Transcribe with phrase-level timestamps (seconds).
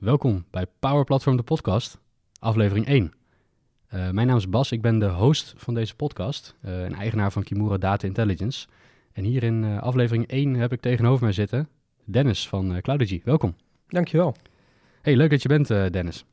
[0.00, 1.98] Welkom bij Power Platform de podcast,
[2.38, 3.12] aflevering 1.
[3.94, 7.32] Uh, mijn naam is Bas, ik ben de host van deze podcast uh, en eigenaar
[7.32, 8.66] van Kimura Data Intelligence.
[9.12, 11.68] En hier in uh, aflevering 1 heb ik tegenover mij zitten
[12.04, 13.20] Dennis van uh, Cloudigy.
[13.24, 13.54] Welkom.
[13.88, 14.34] Dankjewel.
[15.02, 16.24] Hey, leuk dat je bent, Dennis.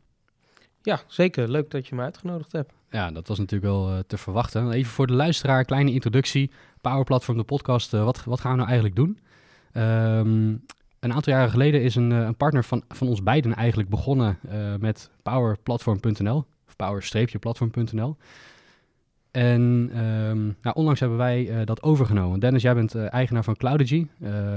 [0.81, 1.49] Ja, zeker.
[1.49, 2.73] Leuk dat je me uitgenodigd hebt.
[2.89, 4.71] Ja, dat was natuurlijk wel te verwachten.
[4.71, 6.51] Even voor de luisteraar, kleine introductie.
[6.81, 9.19] Power Platform de podcast, wat, wat gaan we nou eigenlijk doen?
[9.83, 10.63] Um,
[10.99, 14.75] een aantal jaren geleden is een, een, partner van, van ons beiden eigenlijk begonnen uh,
[14.79, 18.17] met powerplatform.nl, of power-platform.nl.
[19.31, 19.61] En
[20.05, 22.39] um, nou, onlangs hebben wij uh, dat overgenomen.
[22.39, 24.07] Dennis, jij bent eigenaar van Cloudigy.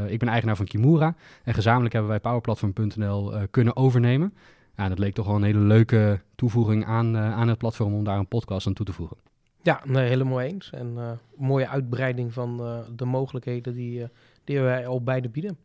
[0.07, 1.15] ik ben eigenaar van Kimura.
[1.45, 4.35] En gezamenlijk hebben wij powerplatform.nl kunnen overnemen.
[4.77, 8.19] Ja, dat leek toch wel een hele leuke toevoeging aan, aan het platform om daar
[8.19, 9.17] een podcast aan toe te voegen.
[9.63, 10.71] Ja, nee, helemaal eens.
[10.71, 12.57] En mooie uitbreiding van
[12.97, 14.07] de mogelijkheden die,
[14.45, 15.57] die wij al beide bieden.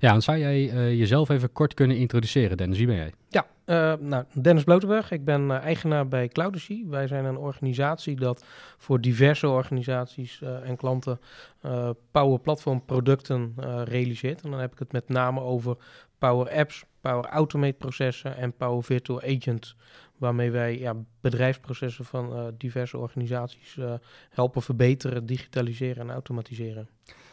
[0.00, 2.56] Ja, dan zou jij uh, jezelf even kort kunnen introduceren.
[2.56, 3.12] Dennis, wie ben jij?
[3.28, 5.10] Ja, uh, nou, Dennis Blotenberg.
[5.10, 6.86] Ik ben uh, eigenaar bij Cloudacy.
[6.86, 8.44] Wij zijn een organisatie dat
[8.78, 11.20] voor diverse organisaties en klanten
[12.10, 14.42] Power Platform producten realiseert.
[14.42, 15.76] En dan heb ik het met name over
[16.18, 19.76] Power Apps, Power Automate processen en Power Virtual Agent.
[20.18, 23.78] Waarmee wij ja, bedrijfsprocessen van diverse organisaties
[24.30, 26.88] helpen verbeteren, digitaliseren en automatiseren.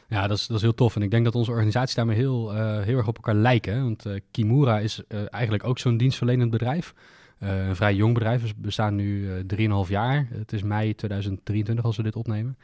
[0.10, 0.96] Ja, dat is, dat is heel tof.
[0.96, 3.84] En ik denk dat onze organisaties daarmee heel, uh, heel erg op elkaar lijken.
[3.84, 6.94] Want uh, Kimura is uh, eigenlijk ook zo'n dienstverlenend bedrijf.
[7.40, 8.42] een vrij jong bedrijf.
[8.42, 10.28] We bestaan nu 3,5 jaar.
[10.30, 12.58] Het is mei 2023 als we dit opnemen.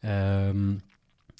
[0.00, 0.80] Um,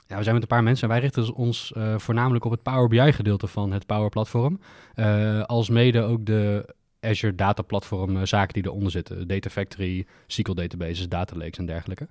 [0.07, 2.89] ja, we zijn met een paar mensen en wij richten ons voornamelijk op het Power
[2.89, 4.61] BI gedeelte van het Power Platform.
[5.47, 9.29] als mede ook de Azure Data Platform uh, zaken die eronder zitten.
[9.29, 12.09] Data Factory, SQL databases, data lakes en dergelijke.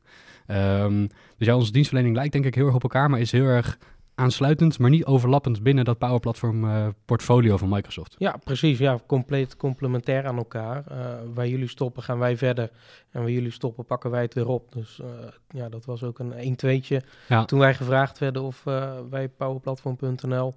[0.47, 3.45] Um, dus ja, onze dienstverlening lijkt denk ik heel erg op elkaar, maar is heel
[3.45, 3.77] erg
[4.15, 8.15] aansluitend, maar niet overlappend binnen dat Power Platform uh, portfolio van Microsoft.
[8.17, 8.77] Ja, precies.
[8.77, 10.83] Ja, compleet complementair aan elkaar.
[10.91, 10.97] Uh,
[11.33, 12.69] waar jullie stoppen, gaan wij verder.
[13.11, 14.73] En waar jullie stoppen, pakken wij het weer op.
[14.73, 15.07] Dus uh,
[15.49, 16.97] ja, dat was ook een 1-2'tje
[17.27, 17.45] ja.
[17.45, 18.63] toen wij gevraagd werden of
[19.09, 20.53] wij powerplatform.nl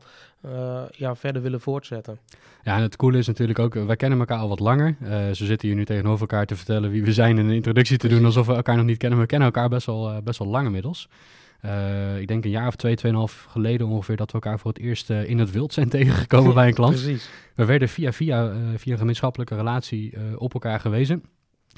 [0.90, 2.18] ja, verder willen voortzetten.
[2.62, 4.96] Ja, en het coole is natuurlijk ook, wij kennen elkaar al wat langer.
[5.34, 8.08] ze zitten hier nu tegenover elkaar te vertellen wie we zijn en een introductie te
[8.08, 9.18] doen alsof we elkaar nog niet kennen.
[9.18, 11.08] We kennen elkaar best wel, best wel lang inmiddels.
[11.64, 14.80] Uh, ik denk een jaar of twee, tweeënhalf geleden ongeveer dat we elkaar voor het
[14.80, 16.94] eerst uh, in het wild zijn tegengekomen bij een klant.
[16.94, 17.28] Precies.
[17.54, 21.24] We werden via, via, uh, via een gemeenschappelijke relatie op elkaar gewezen.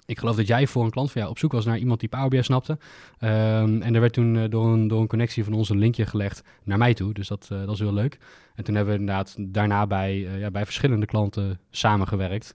[0.06, 2.08] Ik geloof dat jij voor een klant van jou op zoek was naar iemand die
[2.08, 2.72] Power BI snapte.
[2.72, 6.42] Um, en er werd toen door, een, door een connectie van ons een linkje gelegd
[6.64, 7.12] naar mij toe.
[7.12, 8.18] Dus dat, dat is heel leuk.
[8.54, 12.54] En toen hebben we inderdaad daarna bij, ja, bij verschillende klanten samengewerkt.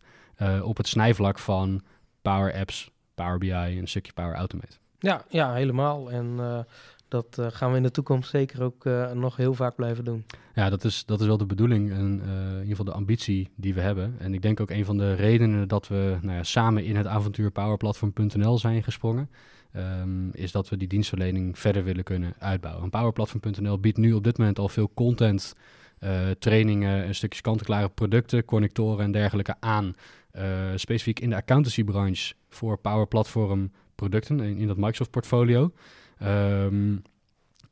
[0.64, 1.82] op het snijvlak van
[2.22, 4.78] Power Apps, Power BI en een stukje Power Automate.
[5.00, 6.12] Ja, ja helemaal.
[6.12, 6.66] En
[7.14, 10.26] dat uh, gaan we in de toekomst zeker ook uh, nog heel vaak blijven doen.
[10.54, 13.50] Ja, dat is, dat is wel de bedoeling en uh, in ieder geval de ambitie
[13.56, 14.16] die we hebben.
[14.20, 17.08] En ik denk ook een van de redenen dat we nou ja, samen in het
[17.08, 19.30] avontuur powerplatform.nl zijn gesprongen,
[19.76, 22.84] um, is dat we die dienstverlening verder willen kunnen uitbouwen.
[22.84, 25.56] En powerplatform.nl biedt nu op dit moment al veel content,
[26.40, 29.96] trainingen, een stukjes kant-en-klare producten, connectoren en dergelijke aan.
[30.76, 35.72] specifiek in de accountancybranche voor Power Platform producten in, in dat Microsoft portfolio.
[36.26, 37.02] Um,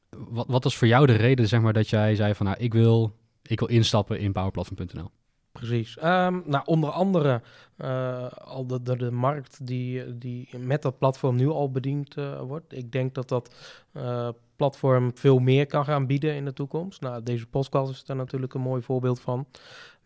[0.10, 2.74] wat, wat was voor jou de reden zeg maar, dat jij zei van nou, ik
[2.74, 5.12] wil, ik wil instappen in powerplatform.nl?
[5.52, 5.98] Precies.
[5.98, 7.42] Um, nou, onder andere
[7.78, 12.78] uh, al de, de, markt die, die met dat platform nu al bediend uh, wordt.
[12.78, 13.56] Ik denk dat dat
[13.94, 17.02] uh, platform veel meer kan gaan bieden in de toekomst.
[17.02, 19.48] Nou, deze podcast is daar natuurlijk een mooi voorbeeld van.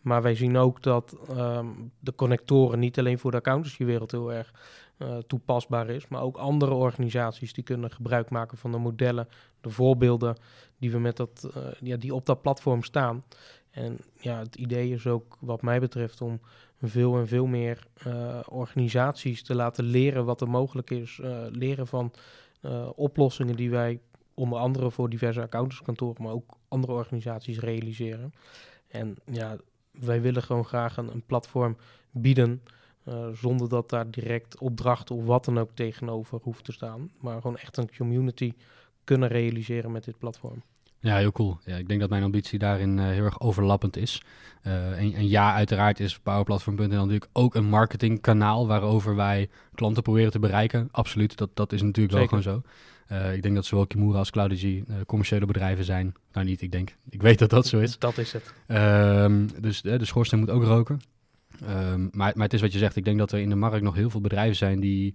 [0.00, 4.52] Maar wij zien ook dat um, de connectoren niet alleen voor de accountancywereld heel erg
[4.98, 6.08] uh, toepasbaar is.
[6.08, 9.28] Maar ook andere organisaties die kunnen gebruik maken van de modellen,
[9.60, 10.36] de voorbeelden
[10.78, 13.24] die, we met dat, uh, ja, die op dat platform staan.
[13.70, 16.40] En ja, het idee is ook, wat mij betreft, om
[16.82, 21.20] veel en veel meer uh, organisaties te laten leren wat er mogelijk is.
[21.50, 22.12] leren van
[22.94, 24.00] oplossingen die wij
[24.34, 28.32] onder andere voor diverse accountantskantoren, maar ook andere organisaties realiseren.
[28.88, 29.56] En ja,
[29.90, 31.76] wij willen gewoon graag een platform
[32.10, 32.62] bieden
[33.08, 37.10] uh, zonder dat daar direct opdrachten of wat dan ook tegenover hoeft te staan.
[37.20, 38.52] Maar gewoon echt een community
[39.04, 40.62] kunnen realiseren met dit platform.
[41.00, 41.58] Ja, heel cool.
[41.64, 44.22] Ja, ik denk dat mijn ambitie daarin uh, heel erg overlappend is.
[44.66, 50.30] Uh, en, en, ja, uiteraard is PowerPlatform.nl natuurlijk ook een marketingkanaal waarover wij klanten proberen
[50.30, 50.88] te bereiken.
[50.90, 52.30] Absoluut, dat, dat is natuurlijk Zeker.
[52.30, 52.62] wel gewoon
[53.08, 53.32] zo.
[53.32, 56.14] ik denk dat zowel Kimura als Cloudigy commerciële bedrijven zijn.
[56.32, 56.96] Nou niet, ik denk.
[57.10, 57.98] Ik weet dat dat zo is.
[57.98, 58.54] Dat is het.
[58.66, 61.00] Ehm, dus de schoorsteen moet ook roken.
[61.62, 62.96] Um, maar, maar het is wat je zegt.
[62.96, 65.14] Ik denk dat er in de markt nog heel veel bedrijven zijn die,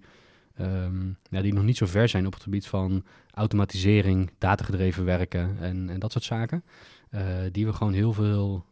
[1.30, 3.04] ja, die nog niet zo ver zijn op het gebied van
[3.34, 6.64] automatisering, datagedreven werken en, en dat soort zaken.
[7.52, 8.64] die we gewoon heel veel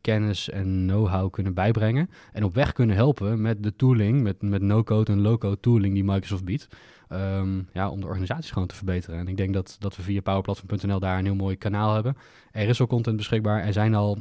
[0.00, 2.10] kennis en know-how kunnen bijbrengen.
[2.32, 6.04] En op weg kunnen helpen met de tooling, met, met no-code en low-code tooling die
[6.04, 6.68] Microsoft biedt.
[7.08, 9.18] Ehm, ja, om de organisaties gewoon te verbeteren.
[9.18, 12.16] En ik denk dat, dat we via powerplatform.nl daar een heel mooi kanaal hebben.
[12.52, 13.64] Er is al content beschikbaar.
[13.64, 14.18] Er zijn al,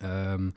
[0.00, 0.50] ehm,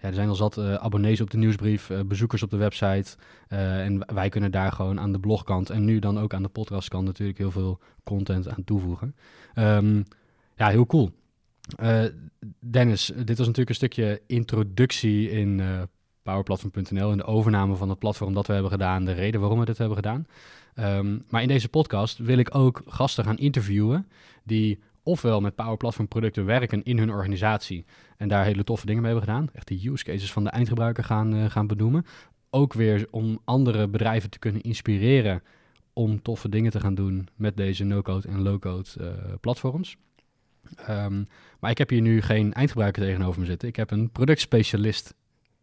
[0.00, 3.16] er zijn al zat uh, abonnees op de nieuwsbrief, uh, bezoekers op de website.
[3.48, 6.48] Uh, en wij kunnen daar gewoon aan de blogkant en nu dan ook aan de
[6.48, 9.14] podcastkant natuurlijk heel veel content aan toevoegen.
[9.54, 10.04] Um,
[10.56, 11.10] ja, heel cool.
[12.58, 15.62] Dennis, dit was natuurlijk een stukje introductie in
[16.22, 19.64] powerplatform.nl en de overname van het platform dat we hebben gedaan, de reden waarom we
[19.64, 20.26] dit hebben gedaan.
[20.74, 24.08] Ehm, maar in deze podcast wil ik ook gasten gaan interviewen
[24.44, 27.84] die ofwel met Power Platform producten werken in hun organisatie
[28.16, 29.48] en daar hele toffe dingen mee hebben gedaan.
[29.52, 32.06] Echt de use cases van de eindgebruiker gaan, uh, gaan benoemen.
[32.50, 35.42] Ook weer om andere bedrijven te kunnen inspireren
[35.92, 39.08] om toffe dingen te gaan doen met deze no-code en low-code uh,
[39.40, 39.96] platforms.
[40.88, 41.28] Um,
[41.60, 43.68] maar ik heb hier nu geen eindgebruiker tegenover me zitten.
[43.68, 45.14] Ik heb een productspecialist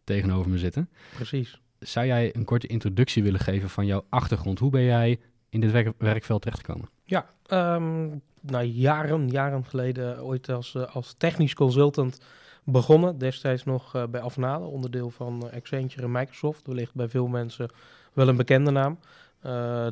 [0.04, 0.88] tegenover me zitten.
[1.14, 4.58] Precies zou jij een korte introductie willen geven van jouw achtergrond?
[4.58, 6.88] Hoe ben jij in dit werk, werkveld terechtgekomen?
[7.08, 8.22] Ja, um,
[8.62, 12.20] jaren, jaren geleden ooit als, uh, als technisch consultant
[12.64, 13.18] begonnen.
[13.18, 16.66] Destijds nog uh, bij Afnale, onderdeel van uh, Accenture en Microsoft.
[16.66, 17.70] Wellicht bij veel mensen
[18.12, 18.98] wel een bekende naam.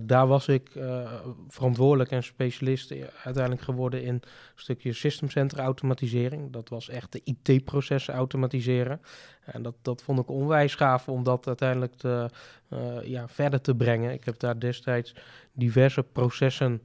[0.02, 0.70] Daar was ik
[1.48, 4.22] verantwoordelijk en specialist uiteindelijk geworden in een
[4.54, 6.52] stukje systemcenter automatisering.
[6.52, 9.00] Dat was echt de IT-processen automatiseren.
[9.44, 12.30] En dat, dat vond ik onwijs gaaf om dat uiteindelijk te,
[13.02, 14.12] ja, verder te brengen.
[14.12, 15.14] Ik heb daar destijds
[15.52, 16.82] diverse processen,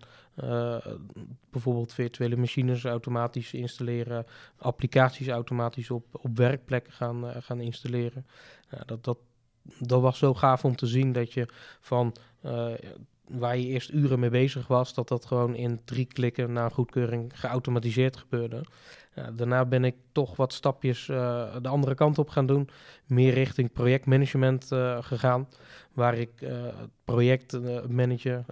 [1.50, 4.25] bijvoorbeeld virtuele machines automatisch installeren,
[4.57, 8.25] applicaties automatisch op, op werkplekken gaan, gaan installeren.
[8.86, 9.18] dat, dat,
[9.80, 11.48] dat was zo gaaf om te zien dat je
[11.80, 12.74] van uh,
[13.28, 17.39] waar je eerst uren mee bezig was, dat dat gewoon in drie klikken na goedkeuring
[17.39, 18.63] geautomatiseerd gebeurde.
[19.33, 22.69] daarna ben ik toch wat stapjes de andere kant op gaan doen,
[23.06, 24.66] meer richting projectmanagement
[25.00, 25.48] gegaan,
[25.94, 26.31] waar ik
[27.06, 28.45] projectmanager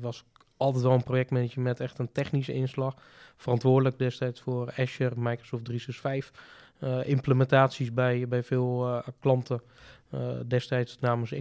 [0.00, 0.24] was
[0.56, 2.94] altijd wel een projectmanager met echt een technische inslag,
[3.36, 6.64] verantwoordelijk destijds voor Azure, Microsoft 365
[7.04, 9.62] implementaties bij, bij veel klanten.
[10.14, 11.32] Uh, destijds namens.
[11.32, 11.40] Uh,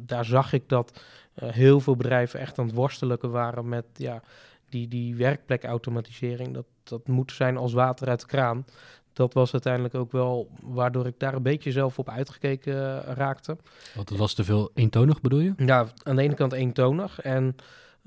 [0.00, 1.02] daar zag ik dat
[1.34, 4.22] heel veel bedrijven echt aan het worstelen waren met ja,
[4.68, 6.54] die, die werkplekautomatisering.
[6.54, 8.64] Dat, dat moet zijn als water uit de kraan.
[9.12, 13.56] Dat was uiteindelijk ook wel waardoor ik daar een beetje zelf op uitgekeken raakte.
[13.94, 15.52] Want het was te veel eentonig bedoel je?
[15.56, 17.20] Ja, aan de ene kant eentonig.
[17.20, 17.56] En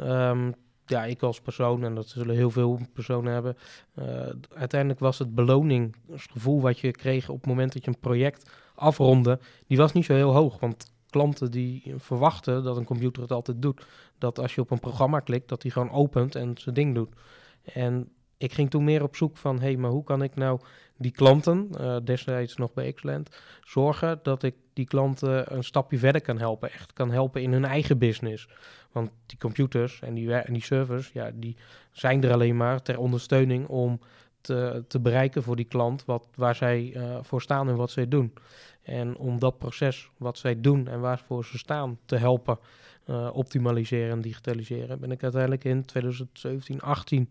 [0.01, 0.53] um,
[0.85, 3.57] ja, ik als persoon, en dat zullen heel veel personen hebben,
[3.99, 4.05] uh,
[4.55, 7.99] uiteindelijk was het beloning, het gevoel wat je kreeg op het moment dat je een
[7.99, 10.59] project afronde, die was niet zo heel hoog.
[10.59, 13.85] Want klanten die verwachten dat een computer het altijd doet.
[14.17, 17.13] Dat als je op een programma klikt, dat hij gewoon opent en zijn ding doet.
[17.63, 20.59] En ik ging toen meer op zoek van, hé, hey, maar hoe kan ik nou
[20.97, 23.29] die klanten, uh, destijds nog bij Xland,
[23.63, 26.71] zorgen dat ik die klanten een stapje verder kan helpen.
[26.71, 28.47] Echt kan helpen in hun eigen business.
[28.91, 31.55] Want die computers en die, en die servers, ja, die
[31.91, 33.99] zijn er alleen maar ter ondersteuning om
[34.41, 38.07] te, te bereiken voor die klant, wat, waar zij uh, voor staan en wat zij
[38.07, 38.33] doen.
[38.81, 42.59] En om dat proces wat zij doen en waarvoor ze staan te helpen
[43.09, 47.29] uh, optimaliseren en digitaliseren, ben ik uiteindelijk in 2017, 18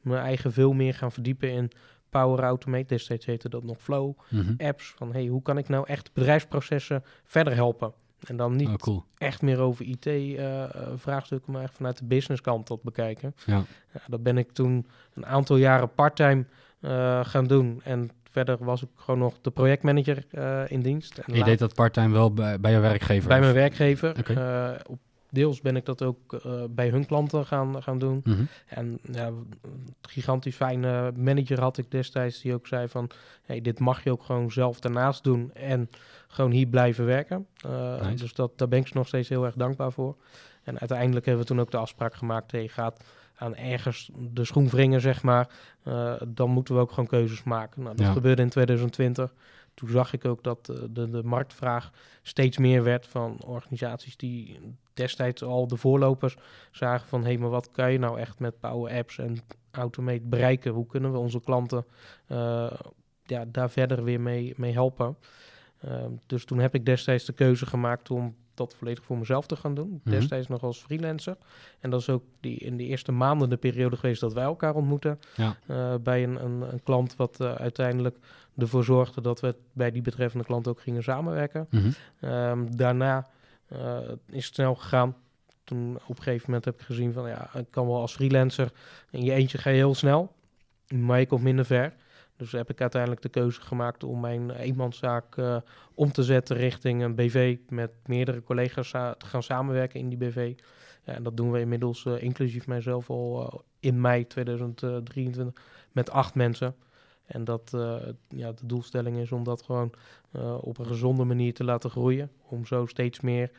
[0.00, 1.70] mijn eigen veel meer gaan verdiepen in
[2.10, 2.84] Power Automate.
[2.86, 4.18] Destijds heette dat nog Flow.
[4.28, 4.54] Mm -hmm.
[4.58, 7.92] Apps van hey, hoe kan ik nou echt bedrijfsprocessen verder helpen?
[8.26, 9.04] En dan niet oh, cool.
[9.18, 13.34] echt meer over IT-vraagstukken, uh, maar echt vanuit de businesskant dat bekijken.
[13.46, 13.64] Ja.
[13.92, 14.00] ja.
[14.06, 16.44] dat ben ik toen een aantal jaren parttime
[16.80, 17.80] uh, gaan doen.
[17.84, 21.18] En verder was ik gewoon nog de projectmanager uh, in dienst.
[21.18, 23.28] En je deed dat parttime wel bij, bij je werkgever?
[23.28, 24.18] Bij mijn werkgever.
[24.18, 24.80] Okay.
[24.86, 24.98] op
[25.32, 28.20] deels ben ik dat ook uh, bij hun klanten gaan, gaan doen.
[28.24, 28.48] Mm -hmm.
[28.66, 29.46] En ja, een
[30.00, 33.10] gigantisch fijne manager had ik destijds die ook zei van...
[33.42, 35.90] Hey, dit mag je ook gewoon zelf daarnaast doen en
[36.28, 37.46] gewoon hier blijven werken.
[37.66, 38.14] Uh, nice.
[38.22, 40.16] Dus dat, daar ben ik nog steeds heel erg dankbaar voor.
[40.62, 42.52] En uiteindelijk hebben we toen ook de afspraak gemaakt...
[42.52, 45.48] Hey, gaat aan ergens de schoen wringen, zeg maar...
[45.88, 47.82] Uh, dan moeten we ook gewoon keuzes maken.
[47.82, 48.12] Nou, dat ja.
[48.12, 49.34] gebeurde in 2020
[49.74, 51.90] toen zag ik ook dat de, de, marktvraag
[52.22, 54.58] steeds meer werd van organisaties die
[54.94, 56.36] destijds al de voorlopers
[56.70, 59.36] zagen van hé, hey, maar wat kan je nou echt met Power Apps en
[59.70, 60.72] Automate bereiken?
[60.72, 61.84] Hoe kunnen we onze klanten
[62.28, 62.72] uh,
[63.24, 65.16] ja, daar verder weer mee, mee helpen?
[65.84, 69.56] Uh, dus toen heb ik destijds de keuze gemaakt om dat volledig voor mezelf te
[69.56, 69.88] gaan doen.
[69.88, 70.12] Mm -hmm.
[70.12, 71.36] Destijds nog als freelancer.
[71.80, 74.74] En dat is ook die, in de eerste maanden de periode geweest dat wij elkaar
[74.74, 75.18] ontmoeten.
[75.36, 75.56] Ja.
[75.70, 78.16] Uh, bij een, een, een, klant wat uh, uiteindelijk
[78.56, 81.66] ervoor zorgde dat we bij die betreffende klant ook gingen samenwerken.
[81.70, 82.30] Mm -hmm.
[82.30, 83.28] um, daarna
[84.26, 85.16] is het snel gegaan.
[85.64, 88.72] Toen op een gegeven moment heb ik gezien van ja, ik kan wel als freelancer
[89.10, 90.32] in je eentje ga je heel snel,
[90.88, 91.94] maar je komt minder ver.
[92.36, 95.56] Dus heb ik uiteindelijk de keuze gemaakt om mijn eenmanszaak uh,
[95.94, 100.54] om te zetten richting een BV met meerdere collega's te gaan samenwerken in die BV.
[101.04, 105.62] Ja, en dat doen we inmiddels uh, inclusief mijzelf al in mei 2023
[105.92, 106.74] met acht mensen.
[107.32, 107.70] En dat
[108.28, 109.92] ja, de doelstelling is om dat gewoon
[110.60, 112.30] op een gezonde manier te laten groeien.
[112.48, 113.50] Om zo steeds meer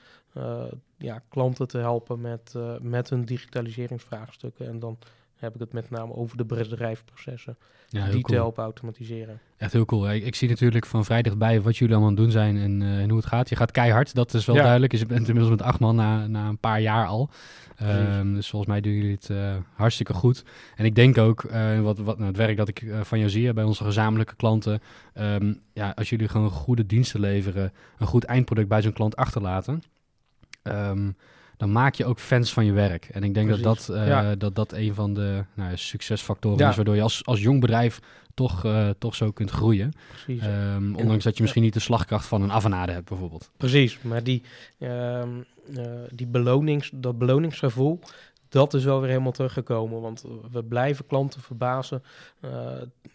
[0.97, 4.67] ja, klanten te helpen met, met hun digitaliseringsvraagstukken.
[4.67, 4.97] En dan
[5.43, 7.57] heb ik het met name over de bedrijfsprocessen.
[7.87, 9.39] Ja, die te helpen automatiseren.
[9.57, 10.11] Echt heel cool.
[10.11, 12.81] Ik, ik, zie natuurlijk van vrij dichtbij wat jullie allemaal aan het doen zijn en,
[12.81, 13.49] uh, en hoe het gaat.
[13.49, 14.91] Je gaat keihard, dat is wel duidelijk.
[14.91, 17.29] Je bent inmiddels met acht man na, na een paar jaar al.
[17.81, 20.43] Um, dus volgens mij doen jullie het uh, hartstikke goed.
[20.75, 23.53] En ik denk ook, uh, wat, wat nou, het werk dat ik van jou zie
[23.53, 24.81] bij onze gezamenlijke klanten.
[25.13, 29.83] Um, ja, als jullie gewoon goede diensten leveren, een goed eindproduct bij zo'n klant achterlaten.
[30.63, 31.15] Um,
[31.57, 33.05] dan maak je ook fans van je werk.
[33.11, 36.95] En ik denk dat dat, uh, dat dat een van de nou, succesfactoren is, waardoor
[36.95, 37.99] je als, als jong bedrijf
[38.33, 39.91] toch, uh, toch zo kunt groeien.
[40.11, 40.45] Precies.
[40.45, 43.51] Um, ondanks dat je misschien niet de slagkracht van een Avanade hebt, bijvoorbeeld.
[43.57, 44.43] Precies, maar die,
[44.79, 47.99] um, uh, die belonings, dat beloningsgevoel,
[48.49, 50.01] dat is wel weer helemaal teruggekomen.
[50.01, 52.03] Want we blijven klanten verbazen.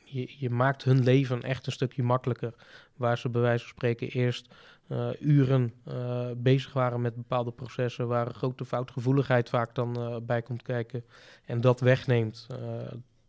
[0.04, 2.54] je, je maakt hun leven echt een stukje makkelijker.
[2.96, 4.48] Waar ze bij wijze van spreken eerst
[4.88, 10.16] uh, uren uh, bezig waren met bepaalde processen waar een grote foutgevoeligheid vaak dan uh,
[10.22, 11.04] bij komt kijken
[11.44, 12.46] en dat wegneemt,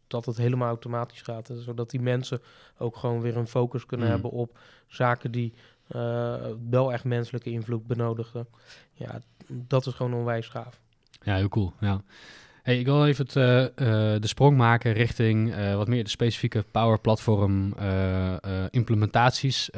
[0.08, 1.51] dat het helemaal automatisch gaat.
[1.56, 2.42] zodat die mensen
[2.78, 4.13] ook gewoon weer een focus kunnen mm.
[4.13, 5.54] hebben op zaken die
[6.70, 8.48] wel echt menselijke invloed benodigen.
[8.94, 10.82] Ja, dat is gewoon onwijs gaaf.
[11.22, 11.74] Ja, heel cool.
[11.80, 12.01] Ja.
[12.70, 13.68] Hey, ik wil even het, uh, uh,
[14.22, 17.76] de sprong maken richting uh, wat meer de specifieke Power Platform
[18.70, 19.70] implementaties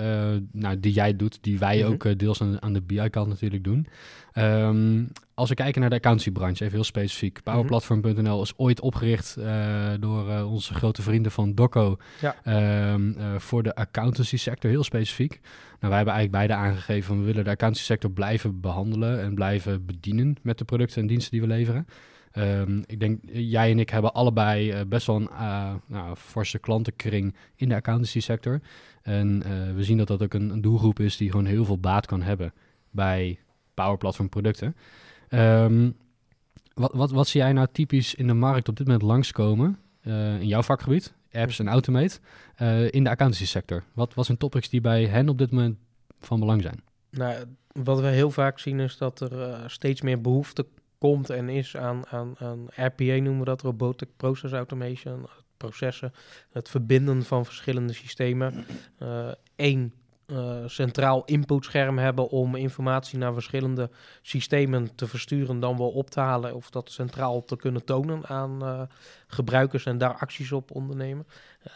[0.51, 1.93] nou, die jij doet, die wij mm -hmm.
[1.93, 3.87] ook deels aan, aan de BI-kant natuurlijk doen.
[4.35, 7.39] Um, als we kijken naar de accountancy-branche, even heel specifiek.
[7.43, 7.43] Mhm.
[7.43, 9.37] Powerplatform.nl is ooit opgericht
[9.99, 12.93] door onze grote vrienden van Doco ja.
[12.93, 15.39] um, voor de accountancy-sector, heel specifiek.
[15.79, 20.35] Nou, wij hebben eigenlijk beide aangegeven, we willen de accountancy-sector blijven behandelen en blijven bedienen
[20.41, 21.85] met de producten en diensten die we leveren.
[22.37, 26.59] Um, ik denk, jij en ik hebben allebei uh, best wel een uh, nou, forse
[26.59, 28.61] klantenkring in de accountancy sector.
[29.01, 31.79] En uh, we zien dat dat ook een, een, doelgroep is die gewoon heel veel
[31.79, 32.53] baat kan hebben
[32.89, 33.39] bij
[33.73, 34.75] Power Platform producten.
[35.29, 35.95] Um,
[36.73, 39.79] wat, wat, wat zie jij nou typisch in de markt op dit moment langskomen
[40.39, 42.19] in jouw vakgebied, apps en automate,
[42.89, 43.83] in de accountancy sector?
[43.93, 45.77] Wat, wat zijn topics die bij hen op dit moment
[46.19, 46.83] van belang zijn?
[47.09, 50.65] Nou, wat we heel vaak zien is dat er steeds meer behoefte
[51.01, 55.27] komt en is aan, aan, aan RPA noemen we dat, Robotic Process Automation,
[55.57, 56.13] processen,
[56.51, 58.65] het verbinden van verschillende systemen.
[59.55, 59.93] Eén
[60.27, 63.89] uh, uh, centraal inputscherm hebben om informatie naar verschillende
[64.21, 68.63] systemen te versturen, dan wel op te halen of dat centraal te kunnen tonen aan
[68.63, 68.81] uh,
[69.27, 71.27] gebruikers en daar acties op ondernemen.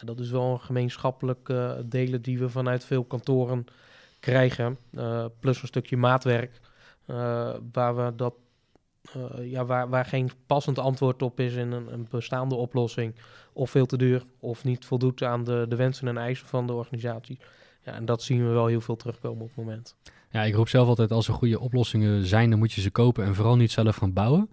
[0.04, 1.54] dat is wel een gemeenschappelijk
[1.84, 3.64] delen die we vanuit veel kantoren
[4.20, 4.78] krijgen,
[5.40, 6.60] plus een stukje maatwerk.
[7.72, 8.34] waar we dat
[9.16, 13.14] uh, ja, waar, waar geen passend antwoord op is in een, een, bestaande oplossing,
[13.52, 16.72] of veel te duur, of niet voldoet aan de, de wensen en eisen van de
[16.72, 17.38] organisatie.
[17.82, 19.96] Ja, en dat zien we wel heel veel terugkomen op het moment.
[20.30, 23.24] Ja, ik roep zelf altijd, als er goede oplossingen zijn, dan moet je ze kopen
[23.24, 24.50] en vooral niet zelf gaan bouwen.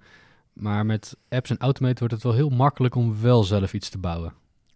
[0.54, 3.98] Maar met apps en automate wordt het wel heel makkelijk om wel zelf iets te
[3.98, 4.34] bouwen.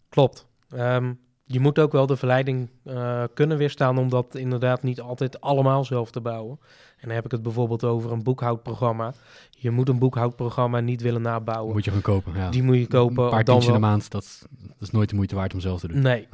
[0.10, 0.48] Klopt.
[0.74, 5.41] Um, je moet ook wel de verleiding uh, kunnen weerstaan om dat inderdaad niet altijd
[5.41, 6.59] allemaal zelf te bouwen.
[6.97, 9.13] En dan heb ik het bijvoorbeeld over een boekhoudprogramma.
[9.49, 11.73] Je moet een boekhoudprogramma niet willen nabouwen.
[11.73, 12.49] Moet je gaan kopen, ja.
[12.49, 13.23] Die moet je kopen.
[13.23, 15.79] Een paar tientjes in de maand, dat, dat, is nooit de moeite waard om zelf
[15.79, 16.01] te doen.
[16.01, 16.27] Nee.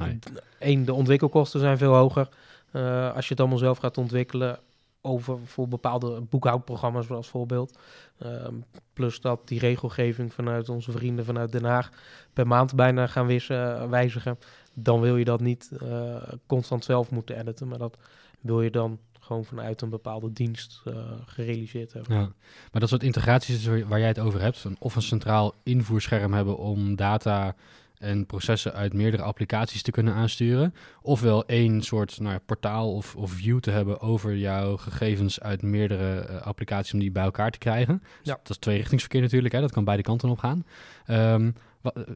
[0.58, 2.28] Eén, de ontwikkelkosten zijn veel hoger.
[2.72, 4.58] Uh, als je het allemaal zelf gaat ontwikkelen
[5.00, 7.78] over voor bepaalde boekhoudprogramma's zoals voorbeeld.
[8.22, 11.90] Um, plus dat die regelgeving vanuit onze vrienden vanuit Den Haag
[12.32, 14.38] per maand bijna gaan wissen, wijzigen
[14.74, 16.16] dan wil je dat niet uh,
[16.46, 17.96] constant zelf moeten editen, maar dat
[18.40, 20.94] wil je dan gewoon vanuit een bepaalde dienst uh,
[21.26, 22.16] gerealiseerd hebben.
[22.16, 22.32] Ja,
[22.72, 26.96] maar dat soort integraties waar jij het over hebt, of een centraal invoerscherm hebben om
[26.96, 27.54] data
[27.98, 30.74] en processen uit meerdere applicaties te kunnen aansturen.
[31.02, 36.26] Ofwel één soort nou portaal of, of, view te hebben over jouw gegevens uit meerdere
[36.30, 37.98] uh, applicaties om die bij elkaar te krijgen.
[37.98, 38.34] Dus ja.
[38.34, 39.60] Dat is tweerichtingsverkeer natuurlijk, hè?
[39.60, 40.64] dat kan beide kanten op gaan.
[41.06, 41.54] Um,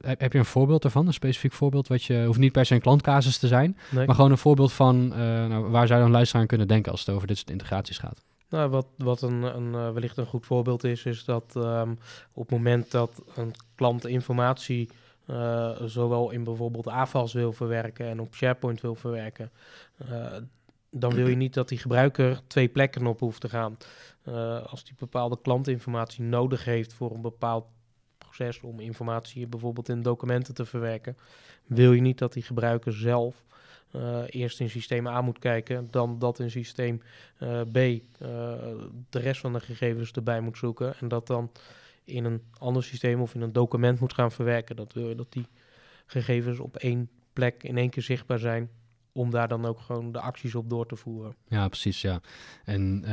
[0.00, 1.06] heb je een voorbeeld daarvan?
[1.06, 1.88] Een specifiek voorbeeld?
[1.88, 5.12] Wat je hoeft niet per se een klantcasus te zijn, maar gewoon een voorbeeld van
[5.12, 7.98] uh, nou, waar zou dan luisteraar aan kunnen denken als het over dit soort integraties
[7.98, 8.24] gaat?
[8.48, 11.98] Nou, wat, wat een, een, uh, wellicht een goed voorbeeld is, is dat um,
[12.32, 14.90] op het moment dat een klant informatie
[15.26, 19.50] uh, zowel in bijvoorbeeld AFAS wil verwerken en op SharePoint wil verwerken,
[20.90, 23.76] dan wil je niet dat die gebruiker twee plekken op hoeft te gaan.
[24.70, 27.64] als die bepaalde klantinformatie nodig heeft voor een bepaald
[28.28, 31.16] proces om informatie bijvoorbeeld in documenten te verwerken,
[31.66, 33.44] wil je niet dat die gebruiker zelf
[33.96, 37.02] uh, eerst in systeem A moet kijken, dan dat in systeem
[37.42, 38.00] uh, B uh,
[39.10, 41.50] de rest van de gegevens erbij moet zoeken en dat dan
[42.04, 44.76] in een ander systeem of in een document moet gaan verwerken.
[44.76, 45.46] Dat wil je dat die
[46.06, 48.70] gegevens op één plek in één keer zichtbaar zijn
[49.18, 51.34] om daar dan ook gewoon de acties op door te voeren.
[51.48, 52.20] Ja, precies, ja.
[52.64, 53.04] En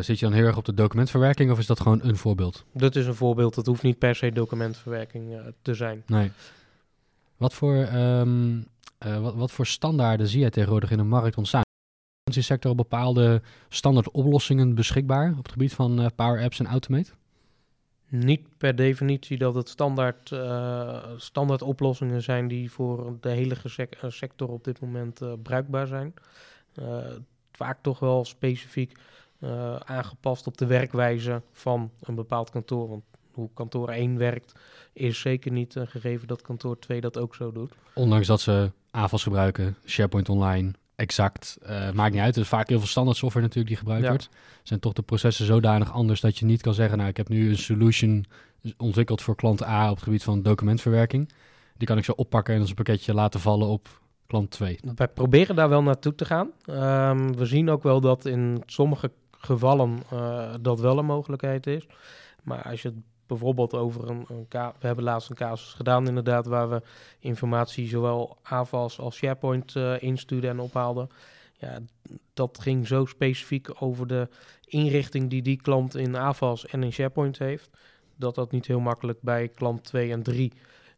[0.00, 2.64] zit je dan heel erg op de documentverwerking of is dat gewoon een voorbeeld?
[2.72, 6.02] Dat is een voorbeeld, dat hoeft niet per se documentverwerking te zijn.
[6.06, 6.30] Nee.
[7.36, 8.66] Wat voor um,
[9.06, 11.62] uh, wat, wat, voor standaarden zie jij tegenwoordig in de markt ontstaan?
[12.24, 17.10] Is de sector bepaalde standaard oplossingen beschikbaar op het gebied van Power Apps en Automate?
[18.10, 23.56] Niet per definitie dat het standaard, uh, standaard oplossingen zijn die voor de hele
[24.08, 26.14] sector op dit moment bruikbaar zijn.
[27.52, 28.98] vaak toch wel specifiek
[29.84, 32.88] aangepast op de werkwijze van een bepaald kantoor.
[32.88, 33.02] Want
[33.32, 34.52] hoe kantoor 1 werkt,
[34.92, 37.72] is zeker niet gegeven dat kantoor 2 dat ook zo doet.
[37.94, 41.58] Ondanks dat ze AVAS gebruiken, SharePoint Online, exact.
[41.62, 42.34] Uh, maakt niet uit.
[42.36, 44.28] Er is vaak heel veel standaard software natuurlijk die gebruikt wordt.
[44.62, 46.98] Zijn toch de processen zodanig anders dat je niet kan zeggen...
[46.98, 48.24] nou, ik heb nu een solution
[48.76, 51.32] ontwikkeld voor klant A op het gebied van documentverwerking.
[51.76, 54.78] Die kan ik zo oppakken en als een pakketje laten vallen op klant 2.
[54.94, 56.50] Wij proberen daar wel naartoe te gaan.
[56.66, 61.86] Um, we zien ook wel dat in sommige gevallen uh, dat wel een mogelijkheid is.
[62.42, 62.96] Maar als je het
[63.30, 66.82] bijvoorbeeld over een, een we hebben laatst een casus gedaan inderdaad waar we
[67.18, 71.08] informatie zowel AVAS als SharePoint uh, instuurden en ophaalden.
[71.58, 71.78] Ja,
[72.34, 74.28] dat ging zo specifiek over de
[74.64, 77.70] inrichting die die klant in AVAS en in SharePoint heeft,
[78.16, 80.52] dat dat niet heel makkelijk bij klant 2 en 3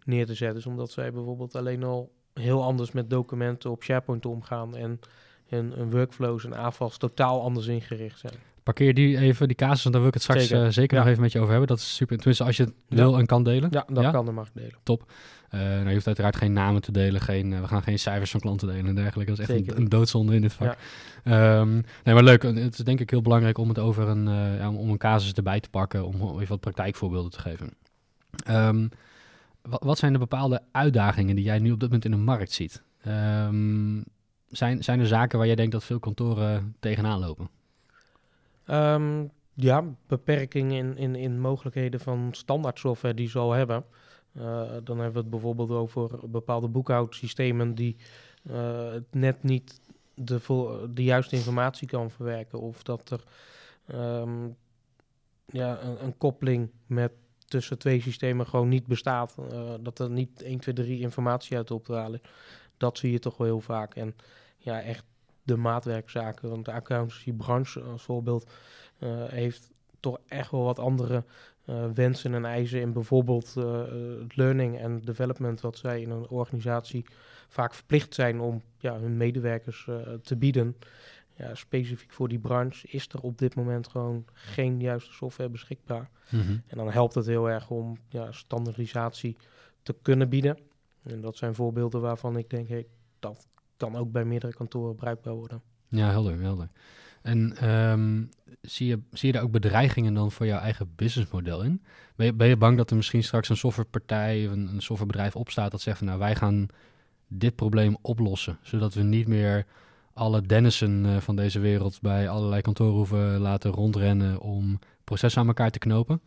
[0.05, 4.27] neer te zetten is, omdat zij bijvoorbeeld alleen al heel anders met documenten op SharePoint
[4.27, 5.01] omgaan en
[5.49, 8.51] hun, workflows en AVAS totaal anders ingericht zijn.
[8.62, 11.07] Parkeer die even, die casus, en daar wil ik het straks zeker, uh, zeker nog
[11.07, 11.69] even met je over hebben.
[11.69, 12.16] Dat is super.
[12.16, 13.69] Tenminste, als je het wil en kan delen.
[13.73, 14.75] Ja, dat kan en mag delen.
[14.83, 15.11] Top.
[15.50, 17.21] Uh, nou, je hoeft uiteraard geen namen te delen.
[17.21, 19.31] Geen, uh, we gaan geen cijfers van klanten delen en dergelijke.
[19.35, 20.76] Dat is echt een, een, doodzonde in dit vak.
[21.25, 22.42] Um, nee, maar leuk.
[22.42, 24.28] Het is denk ik heel belangrijk om het over een,
[24.76, 26.07] om een casus erbij te pakken.
[26.07, 27.70] Om even wat praktijkvoorbeelden te geven.
[28.48, 28.88] Um,
[29.62, 32.53] wat, wat, zijn de bepaalde uitdagingen die jij nu op dit moment in de markt
[32.53, 32.83] ziet?
[33.07, 34.05] Um,
[34.48, 37.48] zijn, zijn er zaken waar jij denkt dat veel kantoren tegenaan lopen?
[38.66, 43.85] Um, ja, beperkingen in, in, in mogelijkheden van standaard software die ze al hebben.
[44.37, 44.42] Uh,
[44.85, 47.96] dan hebben we het bijvoorbeeld over bepaalde boekhoudsystemen die
[48.51, 49.81] uh, net niet
[50.14, 50.40] de,
[50.94, 52.61] de juiste informatie kan verwerken.
[52.61, 53.25] Of dat er
[54.20, 54.57] um,
[55.46, 57.12] ja, een, koppeling met
[57.46, 59.37] tussen twee systemen gewoon niet bestaat.
[59.53, 62.20] Uh, dat er niet 1, 2, 3 informatie uit op te.
[62.77, 63.94] Dat zie je toch wel heel vaak.
[63.94, 64.14] En
[64.59, 65.05] ja, echt
[65.42, 66.48] de maatwerkzaken.
[66.48, 68.50] Want de accountancy-branche als voorbeeld
[68.98, 71.24] uh, heeft toch echt wel wat andere
[71.66, 73.83] uh, wensen en eisen in bijvoorbeeld uh,
[74.20, 77.05] het learning en development, wat zij in een organisatie
[77.48, 79.88] vaak verplicht zijn om ja, hun medewerkers
[80.22, 80.76] te bieden.
[81.37, 86.11] Ja, specifiek voor die branche is er op dit moment gewoon geen juiste software beschikbaar.
[86.31, 86.62] Mm -hmm.
[86.66, 89.37] En dan helpt het heel erg om ja, standaardisatie
[89.83, 90.59] te kunnen bieden.
[91.02, 92.87] En dat zijn voorbeelden waarvan ik denk, hey,
[93.18, 93.48] dat
[93.83, 95.62] kan ook bij meerdere kantoren bruikbaar worden.
[95.88, 96.68] Ja, helder, helder.
[97.23, 98.29] En um,
[98.61, 101.83] zie, je, zie je daar ook bedreigingen dan voor jouw eigen businessmodel in?
[102.16, 105.71] Ben je, ben je bang dat er misschien straks een softwarepartij, een, een softwarebedrijf opstaat
[105.71, 106.66] dat zegt van nou wij gaan
[107.29, 109.66] dit probleem oplossen, zodat we niet meer
[110.12, 115.47] alle Dennissen uh, van deze wereld bij allerlei kantoren hoeven laten rondrennen om processen aan
[115.47, 116.21] elkaar te knopen?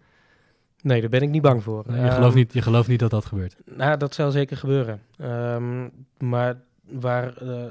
[0.82, 1.84] Nee, daar ben ik niet bang voor.
[1.88, 3.56] je, gelooft ehm, niet, je gelooft niet dat dat gebeurt?
[3.66, 5.02] Nou, dat zal zeker gebeuren.
[5.22, 6.56] Um, maar
[6.90, 7.66] waar uh,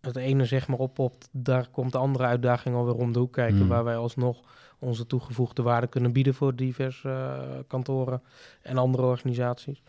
[0.00, 3.58] het ene zeg maar oppopt, daar komt de andere uitdaging alweer om de hoek kijken.
[3.58, 3.68] Hmm.
[3.68, 4.40] Waar wij alsnog
[4.78, 8.22] onze toegevoegde waarde kunnen bieden voor diverse uh, kantoren
[8.62, 9.82] en andere organisaties.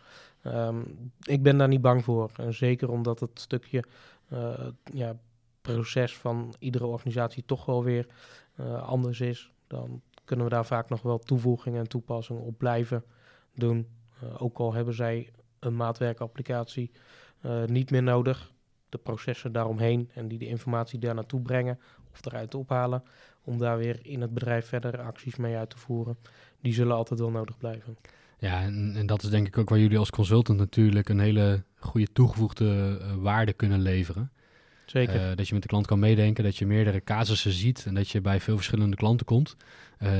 [0.44, 2.30] Um, ik ben daar niet bang voor.
[2.36, 3.84] En zeker omdat het stukje
[4.32, 4.52] uh,
[4.92, 5.16] ja,
[5.60, 8.06] proces van iedere organisatie toch wel weer
[8.82, 9.52] anders is.
[9.66, 13.04] Dan kunnen we daar vaak nog wel toevoegingen en toepassingen op blijven
[13.54, 13.86] doen.
[14.38, 16.90] ook al hebben zij een maatwerkapplicatie
[17.66, 18.52] niet meer nodig
[18.90, 21.78] de processen daaromheen en die de informatie daar naartoe brengen
[22.12, 23.02] of eruit ophalen,
[23.44, 26.18] om daar weer in het bedrijf verder acties mee uit te voeren,
[26.60, 27.96] die zullen altijd wel nodig blijven.
[28.38, 31.64] Ja, en, en dat is denk ik ook waar jullie als consultant natuurlijk een hele
[31.78, 34.32] goede toegevoegde uh, waarde kunnen leveren.
[34.90, 35.30] Zeker.
[35.30, 38.08] Uh, dat je met de klant kan meedenken, dat je meerdere casussen ziet en dat
[38.08, 39.56] je bij veel verschillende klanten komt.
[40.02, 40.10] Uh,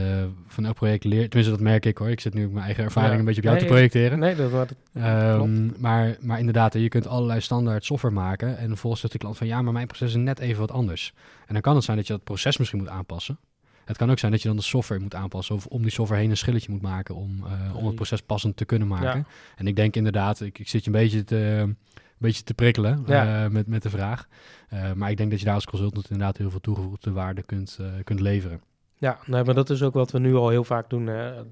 [0.47, 2.11] van elk project leert, tenminste dat merk ik hoor.
[2.11, 4.19] Ik zit nu ook mijn eigen ervaring een beetje op jou te projecteren.
[4.19, 9.01] Nee, dat wordt um, maar, maar inderdaad, je kunt allerlei standaard software maken en vervolgens
[9.01, 11.13] zegt de klant van ja, maar mijn proces is net even wat anders.
[11.47, 13.39] En dan kan het zijn dat je dat proces misschien moet aanpassen.
[13.85, 16.21] Het kan ook zijn dat je dan de software moet aanpassen of om die software
[16.21, 19.27] heen een schilletje moet maken om, uh, om het proces passend te kunnen maken.
[19.57, 21.75] En ik denk inderdaad, ik, ik zit je een beetje te,
[22.21, 24.29] beetje te prikkelen uh, met, met de vraag.
[24.73, 27.79] Uh, maar ik denk dat je daar als consultant inderdaad heel veel toegevoegde waarde kunt,
[28.05, 28.61] kunt leveren.
[28.97, 31.07] Ja, nee, maar dat is ook wat we nu al heel vaak doen.
[31.07, 31.43] Hè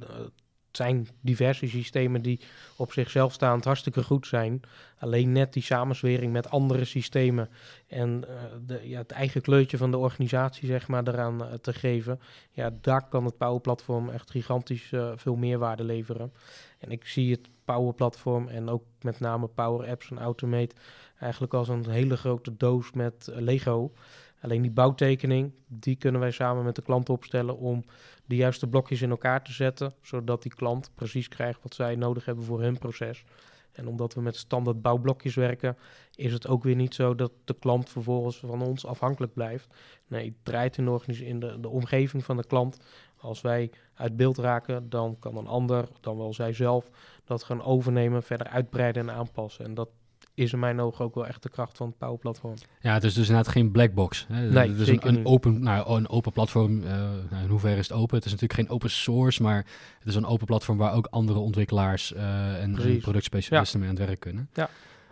[0.78, 2.40] zijn diverse systemen die
[2.76, 4.60] op zichzelf staand hartstikke goed zijn.
[4.98, 7.48] Alleen net die samenswering met andere systemen
[7.86, 8.34] en uh,
[8.66, 12.20] de, ja, het eigen kleurtje van de organisatie zeg maar eraan uh, te geven.
[12.50, 16.32] Ja, daar kan het Power Platform echt gigantisch uh, veel meerwaarde leveren.
[16.78, 20.74] En ik zie het Power Platform en ook met name Power Apps en Automate
[21.18, 23.92] eigenlijk als een hele grote doos met Lego.
[24.40, 27.84] Alleen die bouwtekening, die kunnen wij samen met de klant opstellen om
[28.24, 32.24] de juiste blokjes in elkaar te zetten, zodat die klant precies krijgt wat zij nodig
[32.24, 33.24] hebben voor hun proces.
[33.72, 35.76] En omdat we met standaard bouwblokjes werken,
[36.14, 39.74] is het ook weer niet zo dat de klant vervolgens van ons afhankelijk blijft.
[40.06, 42.78] Nee, het draait in, de, in de omgeving van de klant.
[43.20, 46.90] Als wij uit beeld raken, dan kan een ander, dan wel zij zelf,
[47.24, 49.64] dat gaan overnemen, verder uitbreiden en aanpassen.
[49.64, 49.88] En dat
[50.34, 52.54] is in mijn ogen ook wel echt de kracht van het Power Platform.
[52.80, 54.26] Ja, het is dus inderdaad geen black box.
[54.28, 54.50] Hè?
[54.50, 56.82] Nee, het is een, een, open, nou, een open platform.
[56.82, 56.90] Uh,
[57.30, 58.16] nou, in hoeverre is het open?
[58.16, 59.66] Het is natuurlijk geen open source, maar
[59.98, 63.94] het is een open platform waar ook andere ontwikkelaars uh, en, en productspecialisten mee aan
[63.94, 64.48] het werk kunnen.
[64.52, 64.68] Ja.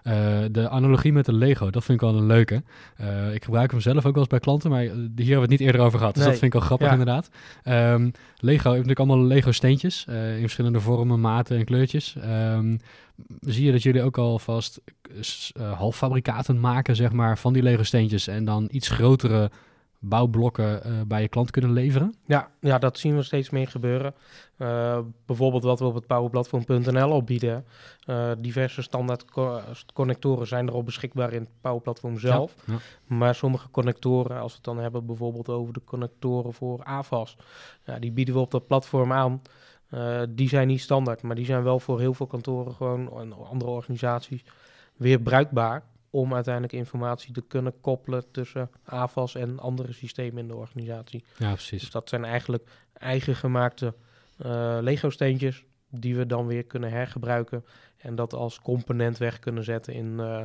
[0.06, 0.12] Uh,
[0.50, 2.62] de analogie met de Lego, dat vind ik wel een leuke.
[3.00, 5.50] Uh, ik gebruik hem zelf ook wel eens bij klanten, maar hier hebben we het
[5.50, 6.14] niet eerder over gehad.
[6.14, 6.32] Dus nee.
[6.32, 6.92] dat vind ik wel grappig ja.
[6.92, 7.28] inderdaad.
[7.64, 12.16] Um, Lego heeft natuurlijk allemaal Lego steentjes uh, in verschillende vormen, maten en kleurtjes.
[12.24, 12.78] Um,
[13.40, 14.80] zie je dat jullie ook alvast
[15.76, 19.50] halffabrikaten maken, zeg maar, van die Lego steentjes en dan iets grotere
[19.98, 22.14] bouwblokken uh, bij je klant kunnen leveren?
[22.26, 24.14] Ja, ja, dat zien we steeds meer gebeuren.
[24.58, 27.64] Uh, bijvoorbeeld wat we op het powerplatform.nl opbieden.
[28.06, 29.60] Uh, diverse standaard co
[29.94, 32.54] connectoren zijn er al beschikbaar in het Powerplatform zelf.
[32.66, 32.78] Ja, ja.
[33.16, 37.36] Maar sommige connectoren, als we het dan hebben bijvoorbeeld over de connectoren voor AVAS,
[37.84, 39.42] ja, die bieden we op dat platform aan.
[40.28, 43.70] die zijn niet standaard, maar die zijn wel voor heel veel kantoren gewoon en andere
[43.70, 44.44] organisaties
[44.96, 45.82] weer bruikbaar
[46.16, 51.24] om uiteindelijk informatie te kunnen koppelen tussen AFAS en andere systemen in de organisatie.
[51.38, 51.80] Ja, precies.
[51.80, 53.94] Dus dat zijn eigenlijk eigen gemaakte
[54.46, 57.64] uh, Lego-steentjes die we dan weer kunnen hergebruiken
[57.96, 60.44] en dat als component weg kunnen zetten in, uh,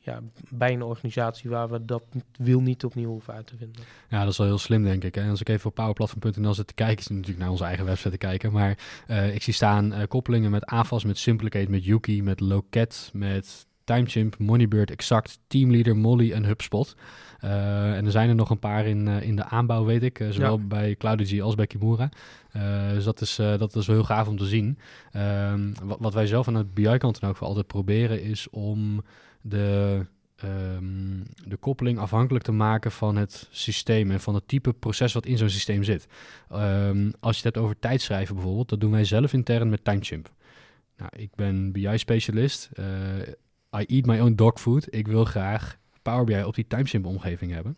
[0.00, 2.04] ja, bij een organisatie waar we dat
[2.38, 3.82] wiel niet opnieuw hoeven uit te vinden.
[4.08, 5.16] Ja, dat is wel heel slim, denk ik.
[5.16, 8.10] En als ik even op powerplatform.nl zit te kijken, is natuurlijk naar onze eigen website
[8.10, 8.52] te kijken.
[8.52, 13.10] Maar uh, ik zie staan uh, koppelingen met AFAS, met Simplicate, met Yuki, met Locat,
[13.12, 16.96] met Timechimp, Moneybird, Exact, Teamleader, Molly en HubSpot.
[17.44, 20.20] Uh, en er zijn er nog een paar in, uh, in de aanbouw, weet ik.
[20.20, 20.64] Uh, zowel ja.
[20.64, 22.08] bij Cloudigy als bij Kimura.
[22.92, 24.78] dus dat is, dat is wel heel gaaf om te zien.
[25.10, 29.02] Ehm, wat, wat, wij zelf aan het BI-kant dan ook altijd proberen is om
[29.40, 30.00] de,
[30.44, 35.26] um, de koppeling afhankelijk te maken van het systeem en van het type proces wat
[35.26, 36.06] in zo'n systeem zit.
[36.52, 40.30] Um, als je het hebt over tijdschrijven bijvoorbeeld, dat doen wij zelf intern met Timechimp.
[40.96, 42.70] Nou, ik ben BI-specialist.
[43.80, 44.86] I eat my own dog food.
[44.90, 47.76] Ik wil graag Power BI op die timestamp omgeving hebben.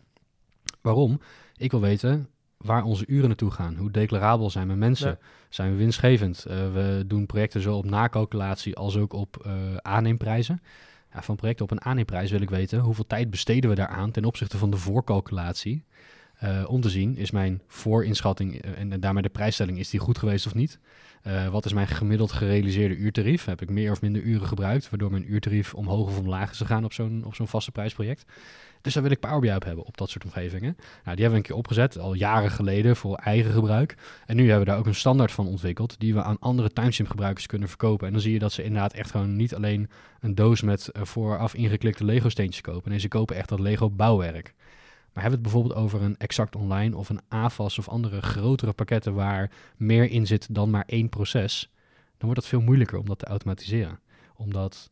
[0.81, 1.19] Waarom?
[1.55, 3.75] Ik wil weten waar onze uren naartoe gaan.
[3.75, 5.09] Hoe declarabel zijn mijn mensen?
[5.09, 5.17] Ja.
[5.49, 6.45] Zijn we winstgevend?
[6.47, 10.61] Uh, we doen projecten zo op nakalculatie als ook op uh, aanneemprijzen.
[11.13, 14.25] Ja, van projecten op een aanneemprijs wil ik weten hoeveel tijd besteden we daaraan ten
[14.25, 15.83] opzichte van de voorcalculatie.
[16.43, 20.45] Uh, om te zien, is mijn voorinschatting en daarmee de prijsstelling, is die goed geweest
[20.45, 20.79] of niet?
[21.27, 23.45] Uh, wat is mijn gemiddeld gerealiseerde uurtarief?
[23.45, 26.83] Heb ik meer of minder uren gebruikt, waardoor mijn uurtarief omhoog of omlaag is gegaan
[26.83, 28.25] op zo'n, zo'n vaste prijsproject?
[28.81, 30.75] Dus daar wil ik Power BI op hebben, op dat soort omgevingen.
[30.77, 33.97] Nou, die hebben we een keer opgezet, al jaren geleden, voor eigen gebruik.
[34.25, 37.09] En nu hebben we daar ook een standaard van ontwikkeld, die we aan andere timestamp
[37.09, 38.07] gebruikers kunnen verkopen.
[38.07, 41.53] En dan zie je dat ze inderdaad echt gewoon niet alleen een doos met vooraf
[41.53, 42.89] ingeklikte Lego steentjes kopen.
[42.89, 44.53] Nee, ze kopen echt dat Lego bouwwerk.
[45.13, 48.73] Maar hebben we het bijvoorbeeld over een Exact Online of een AFAS of andere grotere
[48.73, 51.69] pakketten waar meer in zit dan maar één proces,
[52.17, 53.99] dan wordt het veel moeilijker om dat te automatiseren.
[54.35, 54.91] Omdat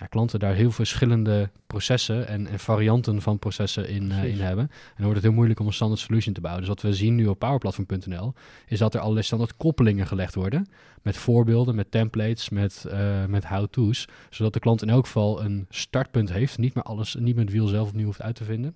[0.00, 4.64] ja, klanten daar heel verschillende processen en, en varianten van processen in, uh, in hebben.
[4.64, 6.62] En dan wordt het heel moeilijk om een standaard solution te bouwen.
[6.62, 8.34] Dus wat we zien nu op powerplatform.nl
[8.66, 10.66] is dat er allerlei standaard koppelingen gelegd worden.
[11.02, 14.08] Met voorbeelden, met templates, met, uh, met how-to's.
[14.30, 16.58] Zodat de klant in elk geval een startpunt heeft.
[16.58, 18.74] Niet meer alles, niet meer het wiel zelf opnieuw hoeft uit te vinden.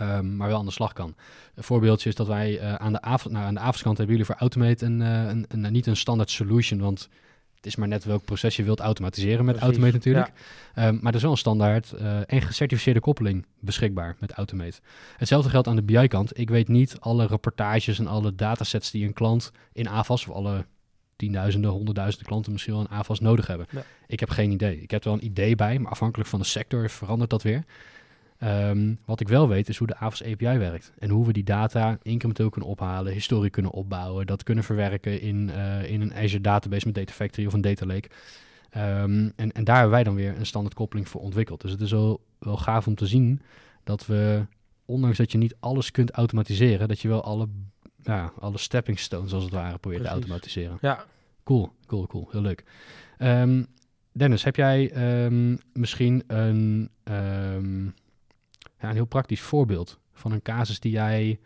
[0.00, 1.14] Um, maar wel aan de slag kan.
[1.54, 4.34] Een voorbeeldje is dat wij uh, aan de avond, nou, aan de hebben jullie voor
[4.38, 7.08] Automate een, uh, een, een, niet een standaard solution, want
[7.56, 10.32] het is maar net welk proces je wilt automatiseren met Precies, Automate natuurlijk.
[10.74, 10.88] Ja.
[10.88, 14.80] Um, maar er is wel een standaard uh, en gecertificeerde koppeling beschikbaar met Automate.
[15.16, 16.38] Hetzelfde geldt aan de BI-kant.
[16.38, 20.66] Ik weet niet alle rapportages en alle datasets die een klant in AVAS of alle
[21.16, 23.66] tienduizenden, honderdduizenden klanten misschien wel een AVAS nodig hebben.
[23.70, 23.82] Ja.
[24.06, 24.82] Ik heb geen idee.
[24.82, 27.64] Ik heb er wel een idee bij, maar afhankelijk van de sector verandert dat weer.
[28.38, 30.92] Ehm, wat ik wel weet is hoe de AVAS API werkt.
[30.98, 35.50] En hoe we die data incrementeel kunnen ophalen, historie kunnen opbouwen, dat kunnen verwerken in,
[35.50, 38.08] eh, in een Azure database met Data Factory of een Data Lake.
[38.70, 41.60] Ehm, en, en daar hebben wij dan weer een standaard koppeling voor ontwikkeld.
[41.60, 43.40] Dus het is wel, wel gaaf om te zien
[43.84, 44.46] dat we,
[44.84, 47.48] ondanks dat je niet alles kunt automatiseren, dat je wel alle,
[48.02, 50.78] ja, alle stepping stones als het ware probeert te automatiseren.
[50.80, 51.04] Ja,
[51.44, 52.28] Cool, cool, cool.
[52.30, 52.64] Heel leuk.
[53.18, 53.62] Ehm,
[54.12, 54.92] Dennis, heb jij
[55.72, 56.90] misschien een,
[58.80, 61.40] ja, een heel praktisch voorbeeld van een casus die jij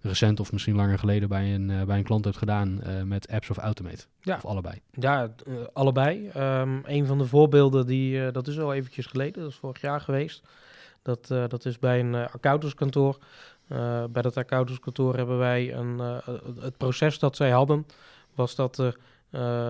[0.00, 3.28] recent of misschien langer geleden bij een, eh, bij een klant hebt gedaan eh, met
[3.28, 4.04] apps of Automate?
[4.20, 4.36] Ja.
[4.36, 4.80] Of allebei?
[4.92, 6.28] Ja, eh, allebei.
[6.28, 10.00] Ehm een van de voorbeelden, die, dat is al eventjes geleden, dat is vorig jaar
[10.00, 10.42] geweest.
[11.02, 13.18] Dat, dat is bij een accountantskantoor.
[14.10, 15.98] Bij dat accountantskantoor hebben wij een,
[16.60, 17.86] het- proces dat zij hadden,
[18.34, 18.96] was dat er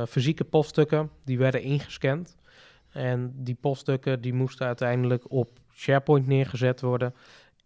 [0.08, 2.36] fysieke poststukken, die werden ingescand.
[2.92, 7.14] En die poststukken die moesten uiteindelijk op SharePoint neergezet worden.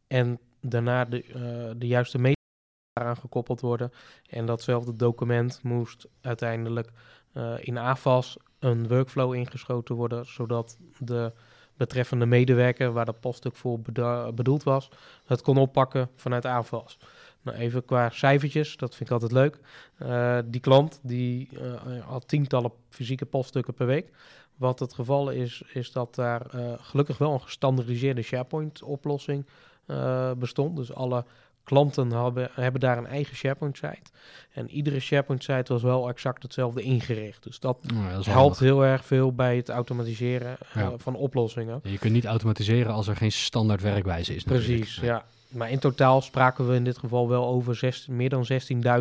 [0.07, 3.93] En daarna de, eh, de juiste metadata aan gekoppeld worden.
[4.29, 6.91] En datzelfde document moest uiteindelijk
[7.33, 11.33] eh, in AFAS een workflow ingeschoten worden, zodat de
[11.77, 13.81] betreffende medewerker, waar dat poststuk voor
[14.35, 14.89] bedoeld was,
[15.27, 16.99] het kon oppakken vanuit AFAS.
[17.43, 19.59] Nou, even qua cijfertjes, dat vind ik altijd leuk.
[19.99, 24.11] Eh, die klant die eh, had tientallen fysieke poststukken per week.
[24.57, 29.47] Wat het geval is, is dat daar eh, gelukkig wel een gestandardiseerde SharePoint-oplossing
[29.87, 30.77] eh, bestond.
[30.77, 31.25] Dus alle
[31.65, 34.11] klanten hebben, hebben daar een eigen SharePoint-site.
[34.53, 37.43] En iedere SharePoint-site was wel exact hetzelfde ingericht.
[37.43, 38.59] Dus dat ja, dat is helpt handig.
[38.59, 41.81] heel erg veel bij het automatiseren eh, van oplossingen.
[41.83, 44.45] Je kunt niet automatiseren als er geen standaard werkwijze is.
[44.45, 44.81] natuurlijk.
[44.81, 45.25] Precies, ja.
[45.53, 48.47] Maar in totaal spraken we in dit geval wel over zes, meer dan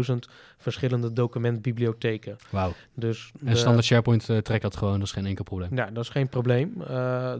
[0.03, 0.15] 16.000
[0.57, 2.37] verschillende documentbibliotheken.
[2.49, 2.73] Wauw.
[2.93, 5.75] Dus En de- standaard SharePoint eh, trekt dat gewoon, dat is geen enkel probleem.
[5.75, 6.81] Ja, dat is geen probleem.
[6.87, 7.33] Eh,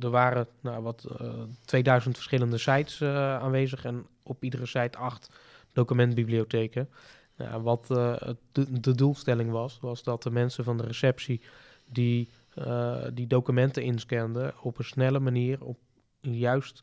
[0.00, 1.28] er waren nou, wat, eh
[1.64, 5.30] 2000 verschillende sites eh, aanwezig en op iedere site acht
[5.72, 6.88] documentbibliotheken.
[7.36, 8.14] Nou, wat eh,
[8.52, 11.40] de, de doelstelling was, was dat de mensen van de receptie
[11.86, 15.78] die eh, die documenten inscanden op een snelle manier, op
[16.20, 16.82] juist,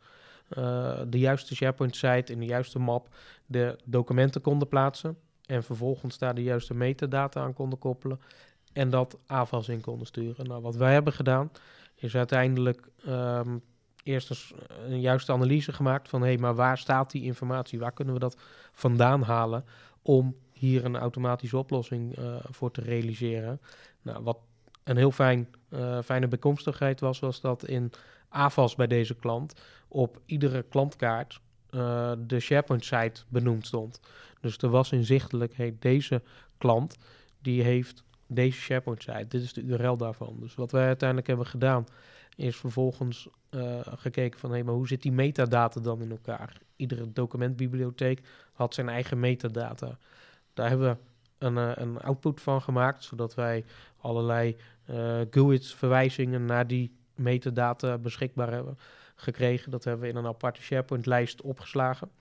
[0.50, 6.36] eh, de juiste SharePoint-site in de juiste map, de documenten konden plaatsen en vervolgens daar
[6.36, 8.20] de juiste metadata aan konden koppelen
[8.74, 10.48] en dat AVAS in konden sturen.
[10.48, 11.52] Nou, wat wij hebben gedaan,
[11.96, 13.58] is uiteindelijk ehm,
[14.04, 14.54] eerst eens
[14.88, 17.80] een juiste analyse gemaakt van hé, hey, maar waar staat die informatie?
[17.80, 18.38] Waar kunnen we dat
[18.72, 19.66] vandaan halen
[20.02, 23.62] om hier een automatische oplossing eh, voor te realiseren?
[24.02, 24.38] Nou, wat
[24.84, 27.92] een heel fijn, eh, fijne bijkomstigheid was, was dat in
[28.30, 34.00] AVAS bij deze klant op iedere klantkaart eh, de SharePoint-site benoemd stond.
[34.42, 36.22] Dus er was inzichtelijk, hey, deze
[36.58, 36.98] klant
[37.42, 39.28] die heeft deze SharePoint-site.
[39.28, 40.38] Dit is de URL daarvan.
[40.40, 41.86] Dus wat wij uiteindelijk hebben gedaan,
[42.36, 46.58] is vervolgens eh, gekeken van, hé, maar hoe zit die metadata dan in elkaar?
[46.76, 48.22] Iedere documentbibliotheek
[48.54, 49.98] had zijn eigen metadata.
[50.54, 50.98] Daar hebben we
[51.46, 53.66] een, eh, een output van gemaakt, zodat wij
[53.98, 54.56] allerlei
[55.30, 58.78] GUID-verwijzingen naar die metadata beschikbaar hebben
[59.18, 59.72] gekregen.
[59.72, 62.12] Dat hebben we in een aparte SharePoint-lijst opgeslagen.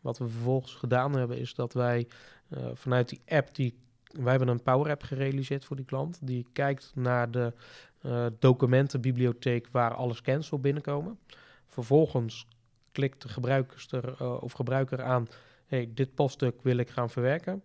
[0.00, 2.08] Wat we vervolgens gedaan hebben, is dat wij
[2.48, 3.74] eh, vanuit die app die
[4.22, 6.18] wij hebben een Power App gerealiseerd voor die klant.
[6.22, 7.52] Die kijkt naar de
[8.00, 11.18] eh, documentenbibliotheek waar alle scans binnenkomen.
[11.66, 12.46] Vervolgens
[12.92, 15.28] klikt de gebruiker, eh, of gebruiker aan,
[15.66, 17.64] hey, dit poststuk wil ik gaan verwerken.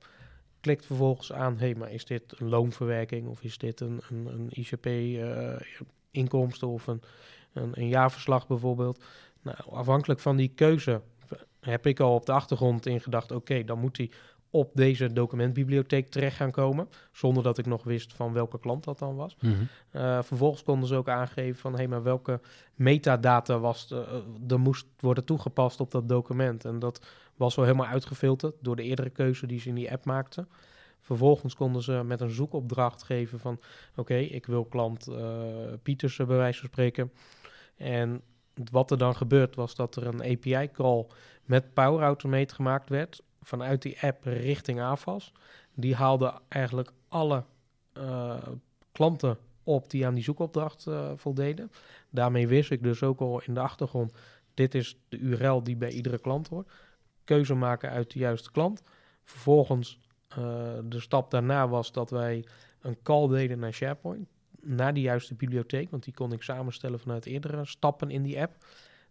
[0.59, 4.47] Klikt vervolgens aan, hey, maar is dit een loonverwerking of is dit een, een, een
[4.49, 7.01] ICP-inkomsten of een,
[7.53, 9.03] een, een jaarverslag bijvoorbeeld.
[9.41, 11.01] Nou, afhankelijk van die keuze
[11.59, 14.11] heb ik al op de achtergrond ingedacht, oké, dan moet hij
[14.49, 18.99] op deze documentbibliotheek terecht gaan komen, zonder dat ik nog wist van welke klant dat
[18.99, 19.35] dan was.
[19.39, 19.53] Mhm.
[19.91, 22.39] Uh, vervolgens konden ze ook aangeven van, hé, hey, maar welke
[22.75, 26.65] metadata was de, uh, er moest worden toegepast op dat document.
[26.65, 30.05] En dat was wel helemaal uitgefilterd door de eerdere keuze die ze in die app
[30.05, 30.47] maakten.
[31.01, 33.59] Vervolgens konden ze met een zoekopdracht geven van,
[33.95, 35.43] oké, ik wil klant uh,
[35.83, 37.11] Pietersen bij wijze van spreken.
[37.75, 38.21] En
[38.71, 41.07] wat er dan gebeurt was dat er een API-call
[41.45, 45.33] met Power Automate gemaakt werd vanuit die app richting AFAS.
[45.73, 47.43] Die haalde eigenlijk alle
[47.97, 48.37] uh,
[48.91, 51.71] klanten op die aan die zoekopdracht uh, voldeden.
[52.09, 54.13] Daarmee wist ik dus ook al in de achtergrond,
[54.53, 56.71] dit is de URL die bij iedere klant hoort.
[57.23, 58.83] Keuze maken uit de juiste klant.
[59.23, 59.99] Vervolgens
[60.83, 62.45] de stap daarna was dat wij
[62.81, 64.27] een call deden naar SharePoint.
[64.61, 68.55] Naar die juiste bibliotheek, want die kon ik samenstellen vanuit eerdere stappen in die app.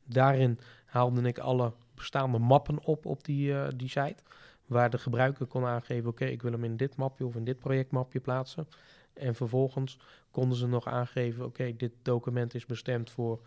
[0.05, 4.23] Daarin haalde ik alle bestaande mappen op op die, uh, die site.
[4.67, 7.59] Waar de gebruiker kon aangeven, oké, ik wil hem in dit mapje of in dit
[7.59, 8.69] projectmapje plaatsen.
[9.13, 9.99] En vervolgens
[10.31, 13.41] konden ze nog aangeven, oké, dit document is bestemd voor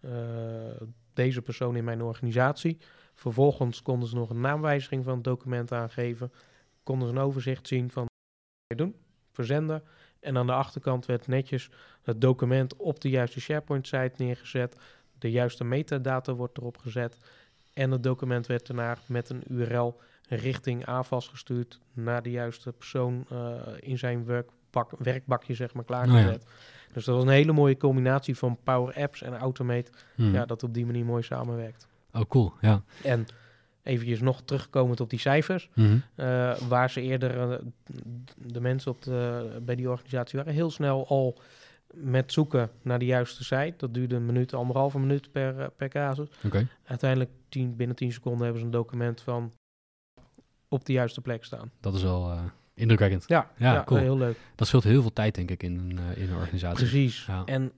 [0.00, 0.12] eh,
[1.12, 2.78] deze persoon in mijn organisatie.
[3.14, 6.32] Vervolgens konden ze nog een naamwijziging van het document aangeven.
[6.90, 8.06] Konden ze een overzicht zien van
[8.66, 8.94] wat doen,
[9.32, 9.82] verzenden.
[10.20, 11.70] En aan de achterkant werd netjes
[12.02, 14.76] het document op de juiste SharePoint-site neergezet.
[15.18, 17.16] De juiste metadata wordt erop gezet.
[17.72, 23.26] En het document werd daarna met een URL richting AVAS gestuurd naar de juiste persoon
[23.32, 26.42] uh, in zijn werkbak, werkbakje zeg maar klaargezet.
[26.42, 26.92] Oh ja.
[26.92, 29.90] Dus dat was een hele mooie combinatie van Power Apps en Automate.
[30.14, 30.32] Hmm.
[30.32, 31.88] Ja, dat op die manier mooi samenwerkt.
[32.12, 32.82] Oh, cool, ja.
[33.02, 33.26] En
[33.82, 35.70] eventjes nog terugkomend op die cijfers.
[35.74, 37.58] Mm uh, waar ze eerder, uh,
[38.36, 41.38] de mensen op de, bij die organisatie waren heel snel al
[41.94, 43.74] met zoeken naar de juiste site.
[43.76, 46.28] Dat duurde een minuut, anderhalve minuut per, per casus.
[46.44, 46.66] Okay.
[46.84, 49.52] Uiteindelijk tien, binnen 10 seconden hebben ze een document van
[50.68, 51.70] op de juiste plek staan.
[51.80, 52.42] Dat is wel uh,
[52.74, 53.24] indrukwekkend.
[53.26, 54.00] Ja, ja, ja, cool.
[54.00, 54.36] heel leuk.
[54.54, 56.88] Dat scheelt heel veel tijd, denk ik, in een, in een organisatie.
[56.88, 57.26] Precies.
[57.26, 57.42] Ja.
[57.44, 57.72] En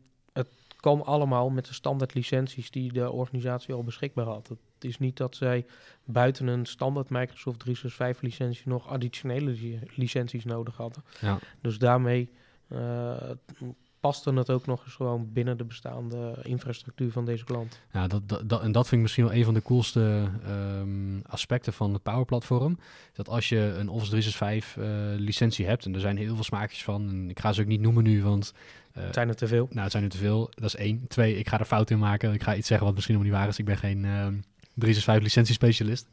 [0.83, 4.49] kwam allemaal met de standaard licenties die de organisatie al beschikbaar had.
[4.49, 5.67] Het is niet dat zij
[6.05, 11.05] buiten een standaard Microsoft 365 licentie nog additionele licenties nodig hadden.
[11.21, 11.39] Ja.
[11.61, 12.31] Dus daarmee
[12.69, 13.17] uh,
[14.03, 17.81] paste het ook nog eens gewoon binnen de bestaande infrastructuur van deze klant.
[17.93, 21.73] Ja, dat, dat, en dat vind ik misschien wel een van de coolste um, aspecten
[21.73, 22.79] van het Power Platform.
[23.13, 24.87] Dat als je een Office 365 uh,
[25.21, 27.81] licentie hebt, en er zijn heel veel smaakjes van, en ik ga ze ook niet
[27.81, 28.55] noemen nu, want...
[28.97, 29.67] Uh, het zijn er te veel.
[29.71, 30.51] Nou, het zijn er te veel.
[30.55, 31.07] Dat is één.
[31.09, 32.33] Twee, ik ga er fout in maken.
[32.33, 33.59] Ik ga iets zeggen wat misschien nog niet waar is.
[33.59, 34.05] Ik ben geen...
[34.05, 34.27] Uh,
[34.75, 36.09] 365 licentiespecialist.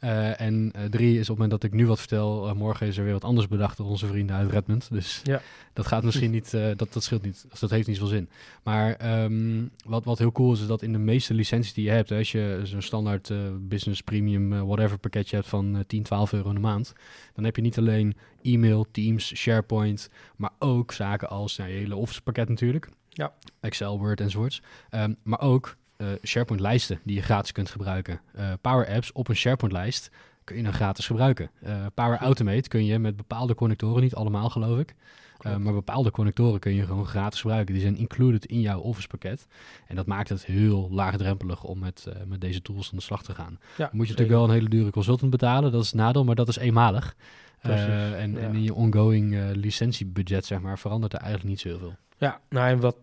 [0.00, 2.86] Uh, en uh, drie is op het moment dat ik nu wat vertel, uh, morgen
[2.86, 4.88] is er weer wat anders bedacht door onze vrienden uit Redmond.
[4.90, 5.40] Dus ja.
[5.72, 8.28] dat gaat misschien niet, dat, dat scheelt niet, of dat heeft niet zoveel zin.
[8.62, 11.90] Maar um, wat, wat heel cool is, is dat in de meeste licenties die je
[11.90, 13.32] hebt, als je zo'n standaard
[13.68, 16.92] business premium whatever pakketje hebt van 10, 12 euro in de maand,
[17.34, 21.96] dan heb je niet alleen e-mail, Teams, SharePoint, maar ook zaken als nou, je hele
[21.96, 22.88] Office pakket natuurlijk.
[23.08, 23.32] Ja.
[23.60, 24.62] Excel, Word enzovoorts.
[24.90, 28.20] Um, maar ook uh, SharePoint-lijsten die je gratis kunt gebruiken.
[28.36, 30.10] Uh, Power Apps op een SharePoint-lijst
[30.44, 31.50] kun je dan gratis gebruiken.
[31.66, 34.94] Uh, Power Automate kun je met bepaalde connectoren, niet allemaal geloof ik,
[35.42, 37.74] maar bepaalde connectoren kun je gewoon gratis gebruiken.
[37.74, 39.46] Die zijn included in jouw Office-pakket.
[39.86, 43.34] En dat maakt het heel laagdrempelig om met, met deze tools aan de slag te
[43.34, 43.58] gaan.
[43.60, 46.24] Ja, dan moet je natuurlijk wel een hele dure consultant betalen, dat is het nadeel,
[46.24, 47.16] maar dat is eenmalig.
[47.60, 51.94] En, en, in je ongoing licentiebudget, zeg maar, verandert er eigenlijk niet zoveel.
[52.18, 52.96] Ja, nou en wat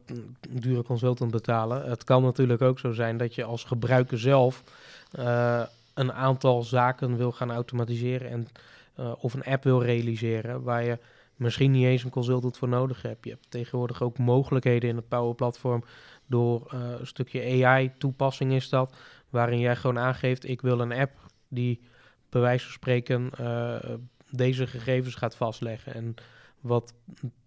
[0.49, 1.89] dure consultant betalen.
[1.89, 4.63] Het kan natuurlijk ook zo zijn dat je als gebruiker zelf
[5.19, 5.63] uh,
[5.93, 8.47] een aantal zaken wil gaan automatiseren en,
[9.19, 10.97] of een app wil realiseren waar je
[11.35, 13.25] misschien niet eens een consultant voor nodig hebt.
[13.25, 15.83] Je hebt tegenwoordig ook mogelijkheden in het Power Platform
[16.25, 18.95] door een stukje AI-toepassing is dat,
[19.29, 21.11] waarin jij gewoon aangeeft ik wil een app
[21.47, 21.81] die
[22.29, 23.29] bij wijze van spreken
[24.37, 25.93] deze gegevens gaat vastleggen.
[25.93, 26.15] En
[26.59, 26.93] wat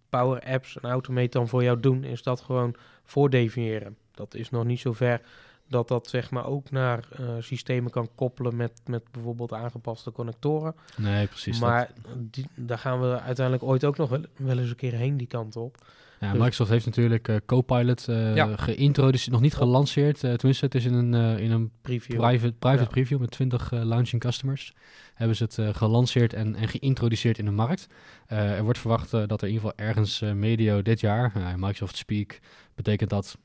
[0.09, 3.97] Power Apps en Automate dan voor jou doen, is dat gewoon voordefiniëren.
[4.11, 5.21] Dat is nog niet zo ver
[5.69, 10.75] dat dat zeg maar ook naar uh, systemen kan koppelen met, met bijvoorbeeld aangepaste connectoren.
[10.97, 11.59] Nee, precies.
[11.59, 15.17] Maar die, daar gaan we uiteindelijk ooit ook nog wel, wel eens een keer heen
[15.17, 15.77] die kant op.
[16.19, 18.55] Ja, dus Microsoft heeft natuurlijk uh, Copilot uh, ja.
[18.55, 20.23] geïntroduceerd, nog niet gelanceerd.
[20.23, 22.17] Uh, tenminste, het is in een, in een preview.
[22.17, 22.89] private, private ja.
[22.89, 24.73] preview met 20 launching customers.
[25.13, 27.87] Hebben ze het gelanceerd en, en geïntroduceerd in de markt.
[28.27, 32.39] er wordt verwacht dat er in ieder geval ergens medio dit jaar, Microsoft Speak,
[32.75, 33.37] betekent dat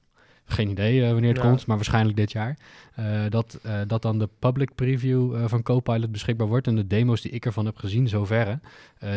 [0.47, 2.57] geen idee uh, wanneer het komt, maar waarschijnlijk dit jaar.
[2.99, 6.67] Uh, dat, uh, dat dan de public preview van Copilot beschikbaar wordt.
[6.67, 8.61] En de demo's die ik ervan heb gezien zoverre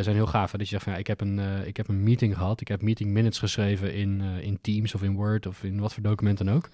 [0.02, 0.52] zijn heel gaaf.
[0.52, 2.62] Dat je zegt van ja, ik heb een, ik heb een meeting gehad.
[2.62, 6.04] Ik heb meeting minutes geschreven in, in Teams of in Word of in wat voor
[6.04, 6.70] document dan ook.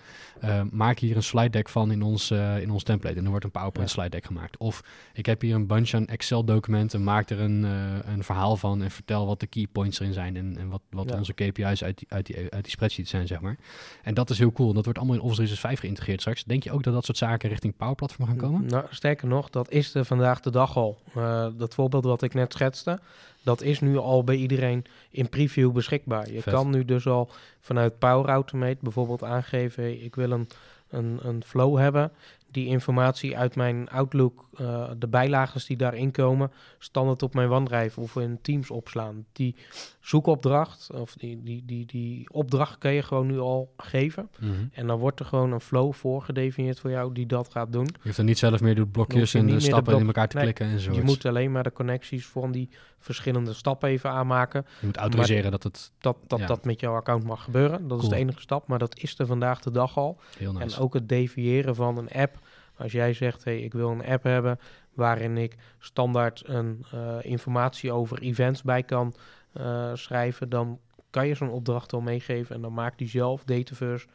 [0.72, 3.16] maak hier een slide deck van in ons, in ons template.
[3.16, 3.96] En dan wordt een PowerPoint ja.
[3.96, 4.58] slide deck gemaakt.
[4.58, 7.04] Of ik heb hier een bunch aan Excel documenten.
[7.04, 7.64] Maak er een,
[8.06, 10.38] een verhaal van en vertel wat de key points erin zijn.
[10.38, 11.18] En, en wat, wat ja.
[11.18, 13.58] onze KPI's uit die, uit, die, uit die spreadsheet zijn, zeg maar.
[14.04, 14.74] En dat is heel cool.
[14.74, 16.44] Dat wordt allemaal in Office 365 geïntegreerd straks.
[16.44, 18.66] Denk je ook dat dat soort zaken richting Power Platform gaan komen?
[18.66, 21.00] Nou, sterker nog, dat is er vandaag de dag al.
[21.18, 23.00] Uh, dat voorbeeld wat ik net schetste,
[23.44, 26.32] dat is nu al bij iedereen in preview beschikbaar.
[26.32, 26.54] Je Vet.
[26.54, 27.30] kan nu dus al
[27.60, 30.48] vanuit Power Automate bijvoorbeeld aangeven, ik wil een,
[30.90, 32.12] een, een flow hebben
[32.54, 38.00] die informatie uit mijn Outlook, uh, de bijlagen die daarin komen, standaard op mijn OneDrive
[38.00, 39.26] of in Teams opslaan.
[39.32, 39.56] Die
[40.00, 44.30] zoekopdracht, of die, die, die, die opdracht kan je gewoon nu al geven.
[44.40, 44.70] Mm -hmm.
[44.74, 47.86] En dan wordt er gewoon een flow voorgedefinieerd voor jou die dat gaat doen.
[47.86, 50.46] Je hoeft er niet zelf meer door blokjes en de stappen in elkaar te nee,
[50.46, 50.94] klikken en zo.
[50.94, 52.70] Je moet alleen maar de connecties van die
[53.00, 54.66] verschillende stappen even aanmaken.
[54.80, 55.92] Je moet autoriseren dat het...
[56.00, 56.46] Dat dat, ja.
[56.46, 57.80] dat met jouw account mag gebeuren.
[57.80, 58.02] Dat cool.
[58.02, 60.20] is de enige stap, maar dat is er vandaag de dag al.
[60.38, 60.76] Heel nice.
[60.76, 62.40] En ook het deviëren van een app
[62.84, 64.60] als jij zegt, hey, ik wil een app hebben
[64.94, 69.14] waarin ik standaard een uh, informatie over events bij kan
[69.58, 70.80] uh, schrijven, dan
[71.10, 74.08] kan je zo'n opdracht al meegeven en dan maakt die zelf Dataverse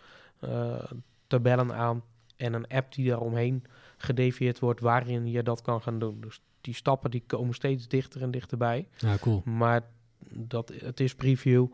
[0.45, 0.85] uh,
[1.27, 2.03] tabellen aan
[2.37, 3.65] en een app die daaromheen
[3.97, 6.21] gedefinieerd wordt waarin je dat kan gaan doen.
[6.21, 8.89] Dus die stappen die komen steeds dichter en dichterbij.
[8.97, 9.43] Ja, cool.
[9.45, 9.83] Maar
[10.33, 11.67] dat, het is preview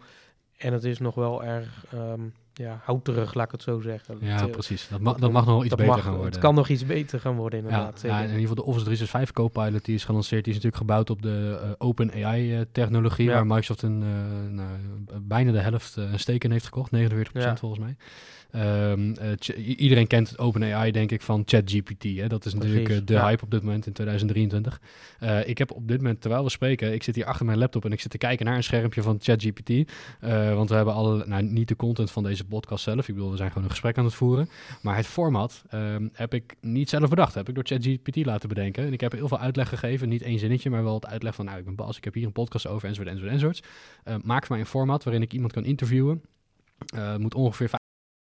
[0.57, 4.17] en het is nog wel erg um, ja, houterig, laat ik het zo zeggen.
[4.21, 4.89] Ja, het, precies.
[4.89, 6.33] Dat, mag, dat mag nog iets beter mag, gaan worden.
[6.33, 8.01] Het kan nog iets beter gaan worden, inderdaad.
[8.01, 10.45] Ja, ja, in ieder geval de Office 365 Copilot die is gelanceerd.
[10.45, 14.69] Die is natuurlijk gebouwd op de uh, Open AI-technologie, waar Microsoft een, uh, nou,
[15.21, 16.99] bijna de helft een steek in heeft gekocht, 49%
[17.33, 17.97] volgens mij.
[18.57, 22.03] Um, uh, iedereen kent OpenAI, denk ik, van ChatGPT.
[22.03, 22.27] Hè?
[22.27, 23.27] Dat is natuurlijk uh, de ja.
[23.27, 24.81] hype op dit moment in 2023.
[25.23, 27.85] Uh, ik heb op dit moment, terwijl we spreken, ik zit hier achter mijn laptop
[27.85, 29.93] en ik zit te kijken naar een schermpje van ChatGPT.
[30.55, 33.09] want we hebben alle, nou niet de content van deze podcast zelf.
[33.09, 34.49] Ik bedoel, we zijn gewoon een gesprek aan het voeren.
[34.83, 37.35] Maar het format um, heb ik niet zelf bedacht.
[37.35, 38.87] Heb ik door ChatGPT laten bedenken.
[38.87, 40.09] En ik heb heel veel uitleg gegeven.
[40.09, 42.27] Niet één zinnetje, maar wel het uitleg van, nou, ik ben Bas, ik heb hier
[42.27, 43.67] een podcast over, enzovoort, enzovoort, enzovoort.
[44.25, 46.23] maak voor mij een format waarin ik iemand kan interviewen.
[47.19, 47.69] moet ongeveer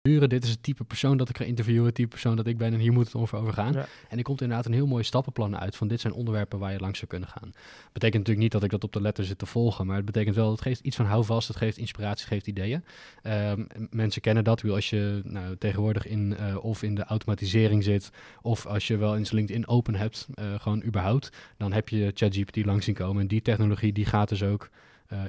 [0.01, 2.73] dit is het type persoon dat ik ga interviewen, het type persoon dat ik ben
[2.73, 3.73] en hier moet het over gaan.
[3.73, 3.87] Ja.
[4.09, 6.79] En er komt inderdaad een heel mooi stappenplan uit van dit zijn onderwerpen waar je
[6.79, 7.51] langs zou kunnen gaan.
[7.91, 10.35] Betekent natuurlijk niet dat ik dat op de letter zit te volgen, maar het betekent
[10.35, 12.83] wel, het geeft iets van houvast, het geeft inspiratie, het geeft ideeën.
[13.23, 18.11] Um, mensen kennen dat, als je nou, tegenwoordig in uh, of in de automatisering zit,
[18.41, 22.65] of als je wel eens LinkedIn open hebt, uh, gewoon überhaupt, dan heb je ChatGPT
[22.65, 23.21] langs zien komen.
[23.21, 24.69] En die technologie die gaat dus ook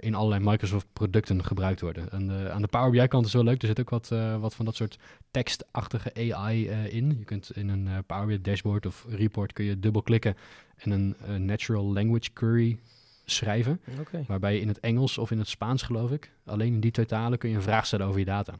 [0.01, 2.11] in allerlei Microsoft-producten gebruikt worden.
[2.11, 3.63] En uh, aan de Power BI-kant is wel leuk.
[3.63, 4.99] Er zit ook wat, uh, wat van dat soort
[5.31, 7.17] tekstachtige AI in.
[7.19, 10.37] Je kunt in een Power BI dashboard of report kun je dubbelklikken
[10.77, 12.79] en een natural language query
[13.25, 13.81] schrijven.
[14.01, 14.25] Okay.
[14.27, 17.07] Waarbij je in het Engels of in het Spaans, geloof ik, alleen in die twee
[17.07, 18.55] talen kun je een vraag stellen over je data.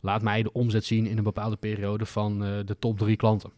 [0.00, 3.50] Laat mij de omzet zien in een bepaalde periode van de top drie klanten.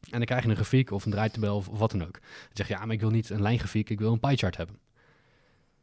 [0.00, 2.12] En dan krijg je een grafiek of een draaitabel of, of wat dan ook.
[2.12, 2.20] Dan
[2.52, 4.76] zeg je, ja, maar ik wil niet een lijngrafiek, ik wil een pie chart hebben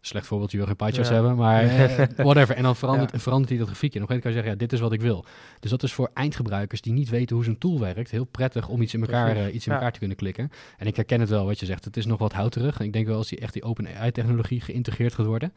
[0.08, 1.64] slecht voorbeeld, wil geen pie hebben, maar
[2.16, 2.56] whatever.
[2.56, 3.20] En dan verandert, ja.
[3.20, 4.00] verandert hij dat grafiekje.
[4.00, 5.26] En op een gegeven moment kan je zeggen, ja, dit is wat ik wil.
[5.60, 8.82] Dus dat is voor eindgebruikers die niet weten hoe zo'n tool werkt, heel prettig om
[8.82, 9.78] iets in elkaar, uh, iets in ja.
[9.78, 10.52] elkaar te kunnen klikken.
[10.78, 11.86] En ik herken het wel, wat je zegt.
[11.86, 12.80] Het is nog wat houterig.
[12.80, 15.54] En ik denk wel, als die echt die open AI-technologie geïntegreerd gaat worden,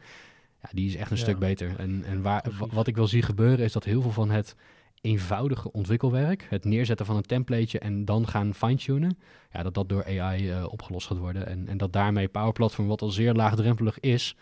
[0.61, 1.73] ja, die is echt een stuk beter.
[1.77, 4.55] En, en waar, wat ik wil zien gebeuren, is dat heel veel van het
[5.01, 9.17] eenvoudige ontwikkelwerk, het neerzetten van een templateje en dan gaan fine-tunen,
[9.51, 11.47] ja, dat dat door AI uh, opgelost gaat worden.
[11.47, 14.35] En, en dat daarmee Power Platform, wat al zeer laagdrempelig is,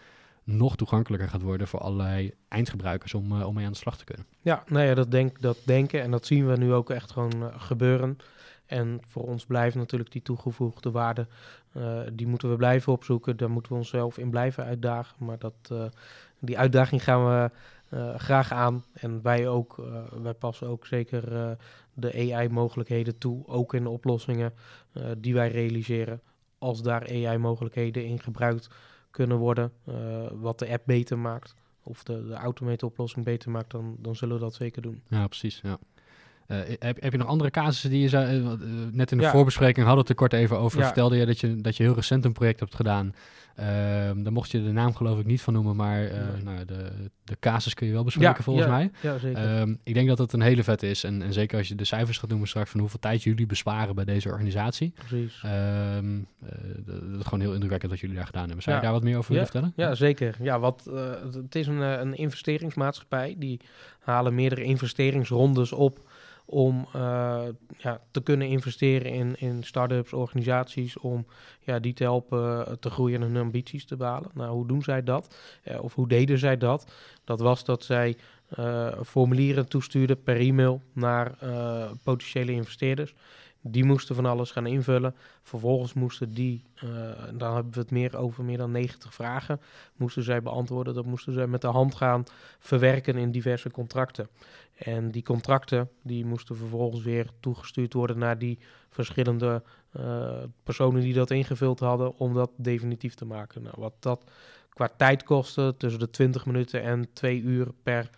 [0.44, 4.04] nog toegankelijker gaat worden voor allerlei eindgebruikers om, uh, om mee aan de slag te
[4.04, 4.26] kunnen.
[4.42, 7.44] Ja, nou ja, dat, denk, dat denken en dat zien we nu ook echt gewoon
[7.44, 8.18] uh, gebeuren.
[8.66, 11.28] En voor ons blijft natuurlijk die toegevoegde waarde,
[12.14, 13.38] die moeten we blijven opzoeken.
[13.38, 15.26] Daar moeten we onszelf in blijven uitdagen.
[15.26, 15.92] Maar dat,
[16.40, 17.52] die uitdaging gaan we
[17.94, 18.84] uh, graag aan.
[18.94, 21.52] En wij ook, uh, wij passen ook zeker uh,
[21.94, 24.54] de AI-mogelijkheden toe, ook in de oplossingen
[25.18, 26.22] die wij realiseren.
[26.58, 28.70] Als daar AI-mogelijkheden in gebruikt
[29.12, 29.72] kunnen worden,
[30.32, 32.28] wat de app beter maakt, of de,
[32.78, 35.02] de oplossing beter maakt, dan, dan zullen we dat zeker doen.
[35.08, 35.60] Ja, precies.
[35.64, 35.80] Ja.
[36.52, 38.34] Uh, heb, heb je nog andere casussen die je zou...
[38.34, 38.48] Uh,
[38.92, 39.32] net in de ja.
[39.32, 40.80] voorbespreking hadden we het er kort even over.
[40.80, 40.86] Ja.
[40.86, 43.14] Vertelde je dat, je dat je heel recent een project hebt gedaan.
[43.60, 43.66] Uh,
[44.16, 46.44] daar mocht je de naam geloof ik niet van noemen, maar nee.
[46.44, 46.92] nou, de,
[47.24, 48.92] de casus kun je wel bespreken ja, volgens mij.
[49.02, 49.60] Ja, zeker.
[49.60, 51.04] Um, ik denk dat het een hele vet is.
[51.04, 53.96] En, en zeker als je de cijfers gaat noemen straks van hoeveel tijd jullie besparen
[53.96, 54.94] bij deze organisatie.
[55.08, 55.44] Precies.
[55.46, 56.28] Um,
[56.86, 58.64] dat is gewoon heel indrukwekkend wat jullie daar gedaan hebben.
[58.64, 59.74] Zou je daar wat meer over willen vertellen?
[59.76, 60.36] Ja, zeker.
[60.42, 60.90] Ja, wat,
[61.34, 63.36] het is een, een investeringsmaatschappij.
[63.38, 63.60] Die
[64.00, 66.09] halen meerdere investeringsrondes op
[66.50, 67.42] om uh,
[67.78, 71.26] ja, te kunnen investeren in, in start-ups, organisaties, om
[71.60, 74.32] ja, die te helpen te groeien en hun ambities te behalen.
[74.34, 75.36] Nou, hoe doen zij dat?
[75.64, 76.92] Uh, of hoe deden zij dat?
[77.24, 78.18] Dat was dat zij
[79.04, 81.38] formulieren toestuurden per e-mail naar
[82.04, 83.14] potentiële investeerders.
[83.62, 85.16] Die moesten van alles gaan invullen.
[85.44, 86.92] Vervolgens moesten die, uh,
[87.34, 89.62] dan hebben we het meer over meer dan 90 vragen,
[89.96, 90.94] moesten zij beantwoorden.
[90.94, 92.24] Dat moesten zij met de hand gaan
[92.60, 94.28] verwerken in diverse contracten.
[94.76, 99.64] En die contracten die moesten vervolgens weer toegestuurd worden naar die verschillende
[99.98, 100.32] uh,
[100.64, 103.62] personen die dat ingevuld hadden om dat definitief te maken.
[103.62, 104.24] Nou, wat dat
[104.70, 108.10] qua tijd kostte tussen de 20 minuten en 2 uur per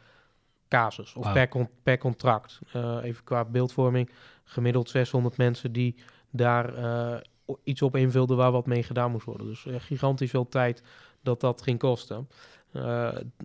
[0.68, 1.34] casus of wow.
[1.34, 2.60] per, per contract.
[2.76, 4.10] Uh, even qua beeldvorming,
[4.52, 5.96] gemiddeld 600 mensen die
[6.30, 7.18] daar uh,
[7.64, 9.48] iets op invulden waar wat mee gedaan moest worden.
[9.48, 10.84] Dus uh, gigantisch veel tijd
[11.22, 12.28] dat dat ging kosten.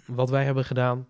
[0.06, 1.06] wat wij hebben gedaan,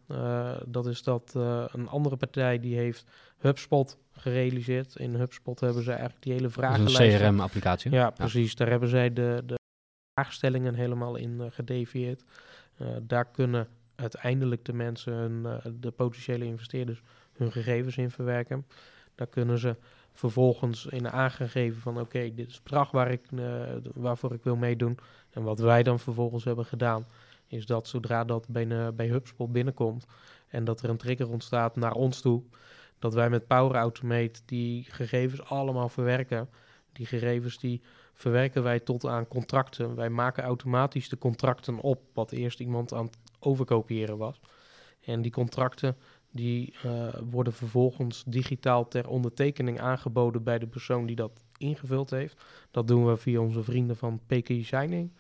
[0.67, 1.33] dat is dat
[1.73, 3.05] een andere partij die heeft
[3.39, 4.97] HubSpot gerealiseerd.
[4.97, 7.15] In HubSpot hebben ze eigenlijk die hele vragenlijst.
[7.15, 7.91] Een CRM-applicatie.
[7.91, 8.55] Ja, precies.
[8.55, 9.59] Daar hebben zij de, de
[10.15, 12.25] vraagstellingen helemaal in gedevieerd.
[13.03, 18.67] daar kunnen uiteindelijk de mensen, hun, de potentiële investeerders, hun gegevens in verwerken.
[19.17, 19.77] Daar kunnen ze
[20.13, 23.63] vervolgens in aangegeven van oké, dit is het bedrag waar ik, uh,
[23.95, 24.99] waarvoor ik wil meedoen.
[25.31, 27.07] En wat wij dan vervolgens hebben gedaan,
[27.47, 30.07] is dat zodra dat bij, bij HubSpot binnenkomt
[30.49, 32.43] en dat er een trigger ontstaat naar ons toe,
[32.99, 36.49] dat wij met Power Automate die gegevens allemaal verwerken.
[36.93, 37.83] Die gegevens die
[38.15, 39.95] verwerken wij tot aan contracten.
[39.95, 44.41] Wij maken automatisch de contracten op, wat eerst iemand aan het overkopiëren was.
[45.05, 45.97] En die contracten
[46.37, 52.45] die uh, worden vervolgens digitaal ter ondertekening aangeboden bij de persoon die dat ingevuld heeft.
[52.71, 55.13] Dat doen we via onze vrienden van PKI Signing.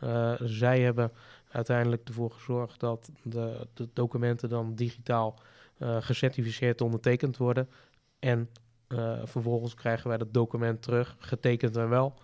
[0.00, 1.12] Uh, zij hebben
[1.50, 5.38] uiteindelijk ervoor gezorgd dat de, de documenten dan digitaal
[5.78, 7.68] uh, gecertificeerd ondertekend worden.
[8.18, 8.48] En
[9.24, 12.14] vervolgens krijgen wij dat document terug, getekend en wel.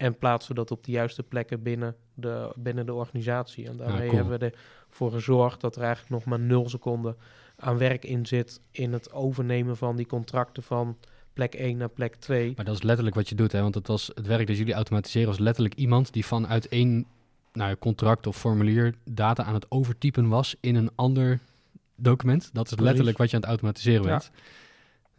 [0.00, 3.66] En plaatsen we dat op de juiste plekken binnen de, binnen de organisatie.
[3.66, 4.16] En daarmee ja, cool.
[4.16, 4.52] hebben we
[4.88, 7.16] ervoor gezorgd dat er eigenlijk nog maar nul seconden
[7.60, 10.96] aan werk in zit in het overnemen van die contracten van
[11.32, 12.52] plek 1 naar plek 2.
[12.56, 13.60] Maar dat is letterlijk wat je doet, hè?
[13.60, 17.06] want het, was, het werk dat jullie automatiseren was letterlijk iemand die vanuit één
[17.52, 21.38] nou, contract of formulier data aan het overtypen was in een ander
[21.94, 22.50] document.
[22.52, 24.30] Dat is letterlijk wat je aan het automatiseren bent.
[24.34, 24.40] Ja.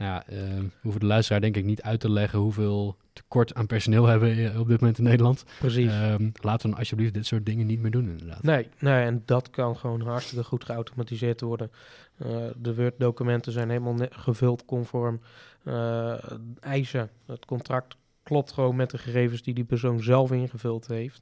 [0.01, 0.39] Ja, uh,
[0.81, 4.67] hoeven de luisteraar denk ik niet uit te leggen hoeveel tekort aan personeel hebben op
[4.67, 5.45] dit moment in Nederland.
[5.59, 5.85] Precies.
[5.85, 8.43] Uh, laten we dan alsjeblieft dit soort dingen niet meer doen inderdaad.
[8.43, 11.71] Nee, nee en dat kan gewoon hartstikke goed geautomatiseerd worden.
[12.17, 15.21] Uh, de Word-documenten zijn helemaal gevuld conform
[15.63, 16.13] uh,
[16.59, 17.09] eisen.
[17.25, 21.21] Het contract klopt gewoon met de gegevens die die persoon zelf ingevuld heeft.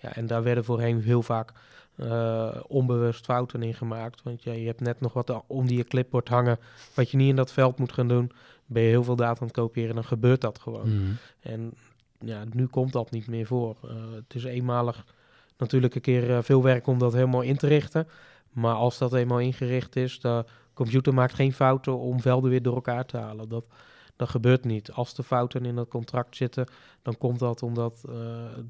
[0.00, 1.52] Ja, en daar werden voorheen heel vaak
[1.96, 4.22] uh, onbewust fouten in gemaakt.
[4.22, 6.58] Want ja, je hebt net nog wat om die je clipboard hangen,
[6.94, 8.32] wat je niet in dat veld moet gaan doen.
[8.66, 10.88] Ben je heel veel data aan het kopiëren, dan gebeurt dat gewoon.
[10.88, 11.16] Mm.
[11.40, 11.72] En
[12.20, 13.76] ja, nu komt dat niet meer voor.
[13.84, 15.04] Uh, het is eenmalig
[15.56, 18.08] natuurlijk een keer uh, veel werk om dat helemaal in te richten.
[18.50, 20.44] Maar als dat eenmaal ingericht is, de
[20.74, 23.48] computer maakt geen fouten om velden weer door elkaar te halen.
[23.48, 23.64] Dat,
[24.16, 24.92] dat gebeurt niet.
[24.92, 26.66] Als de fouten in dat contract zitten,
[27.02, 28.04] dan komt dat omdat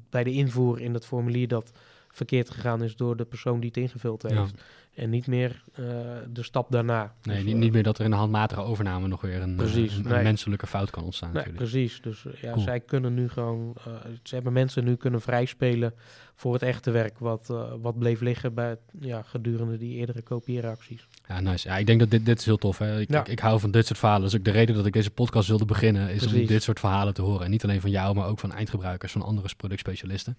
[0.09, 1.71] bij de invoer in het formulier dat
[2.17, 4.35] verkeerd gegaan is door de persoon die het ingevuld heeft.
[4.35, 4.63] Ja.
[4.93, 5.85] En niet meer uh,
[6.29, 7.13] de stap daarna.
[7.23, 9.91] Nee, dus, niet, niet, meer dat er in de handmatige overname nog weer een, precies,
[9.91, 10.23] uh, een, nee.
[10.23, 11.33] menselijke fout kan ontstaan.
[11.33, 11.71] Nee, natuurlijk.
[11.71, 12.01] precies.
[12.01, 12.63] Dus ja, cool.
[12.63, 13.75] zij kunnen nu gewoon,
[14.23, 15.93] ze hebben mensen nu kunnen vrijspelen
[16.35, 17.47] voor het echte werk wat,
[17.81, 21.07] wat bleef liggen bij, ja, gedurende die eerdere kopieeracties.
[21.27, 21.67] Ja, nice.
[21.67, 22.77] Ja, ik denk dat dit, dit is heel tof.
[22.77, 22.99] Hè?
[22.99, 23.19] Ik, ja.
[23.19, 24.23] ik, ik, hou van dit soort verhalen.
[24.23, 26.39] Dus ook de reden dat ik deze podcast wilde beginnen is Precies.
[26.39, 27.45] om dit soort verhalen te horen.
[27.45, 30.37] En niet alleen van jou, maar ook van eindgebruikers, van andere productspecialisten.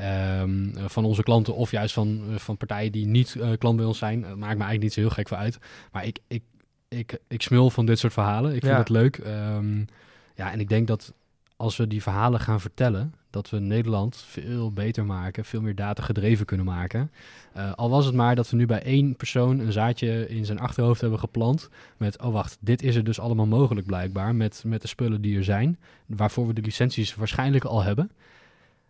[0.00, 3.98] Um, van onze klanten of juist van, van partijen die niet uh, klant bij ons
[3.98, 4.20] zijn.
[4.20, 5.58] Dat maakt me eigenlijk niet zo heel gek voor uit.
[5.92, 6.42] Maar ik, ik,
[6.88, 8.54] ik, ik smul van dit soort verhalen.
[8.54, 8.78] Ik vind ja.
[8.78, 9.18] het leuk.
[9.18, 9.86] Um,
[10.34, 11.12] ja, en ik denk dat
[11.56, 16.02] als we die verhalen gaan vertellen, dat we Nederland veel beter maken, veel meer data
[16.02, 17.10] gedreven kunnen maken.
[17.56, 20.58] Uh, al was het maar dat we nu bij één persoon een zaadje in zijn
[20.58, 24.82] achterhoofd hebben geplant met, oh wacht, dit is er dus allemaal mogelijk blijkbaar met, met
[24.82, 28.10] de spullen die er zijn, waarvoor we de licenties waarschijnlijk al hebben.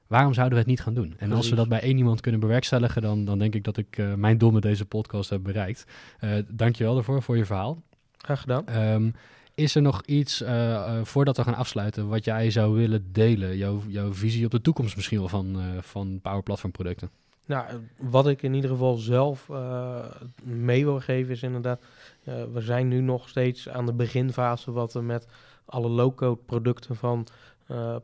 [0.09, 1.15] Waarom zouden we het niet gaan doen?
[1.19, 3.99] En als we dat bij één iemand kunnen bewerkstelligen, dan, dan denk ik dat ik
[3.99, 5.85] uh, mijn doel met deze podcast heb bereikt.
[6.21, 7.83] Uh, dankjewel daarvoor, voor je verhaal.
[8.17, 8.93] Graag gedaan.
[8.93, 9.15] Um,
[9.55, 13.57] is er nog iets, uh, uh, voordat we gaan afsluiten, wat jij zou willen delen?
[13.57, 17.11] Jouw, jouw visie op de toekomst misschien wel van, van Power Platform producten?
[17.47, 17.67] Nou,
[17.99, 19.49] wat ik in ieder geval zelf
[20.43, 21.83] mee wil geven is inderdaad,
[22.25, 25.27] we zijn nu nog steeds aan de beginfase wat we met
[25.65, 27.27] alle low-code producten van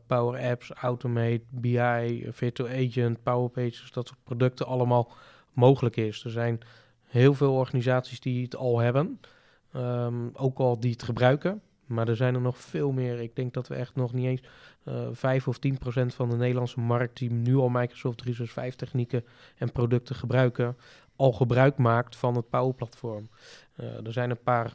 [0.07, 5.13] Power Apps, Automate, BI, Virtual Agent, Power Pages, dat soort producten allemaal
[5.53, 6.25] mogelijk is.
[6.25, 6.61] Er zijn
[7.05, 9.21] heel veel organisaties die het al hebben.
[9.77, 11.63] Um, ook al die het gebruiken.
[11.87, 13.21] Maar er zijn er nog veel meer.
[13.21, 14.43] Ik denk dat we echt nog niet eens
[14.85, 19.25] uh, 5 of 10 procent van de Nederlandse markt die nu al Microsoft 365 technieken
[19.57, 20.77] en producten gebruiken,
[21.17, 23.29] al gebruik maakt van het Power Platform.
[23.77, 24.75] Uh, er zijn een paar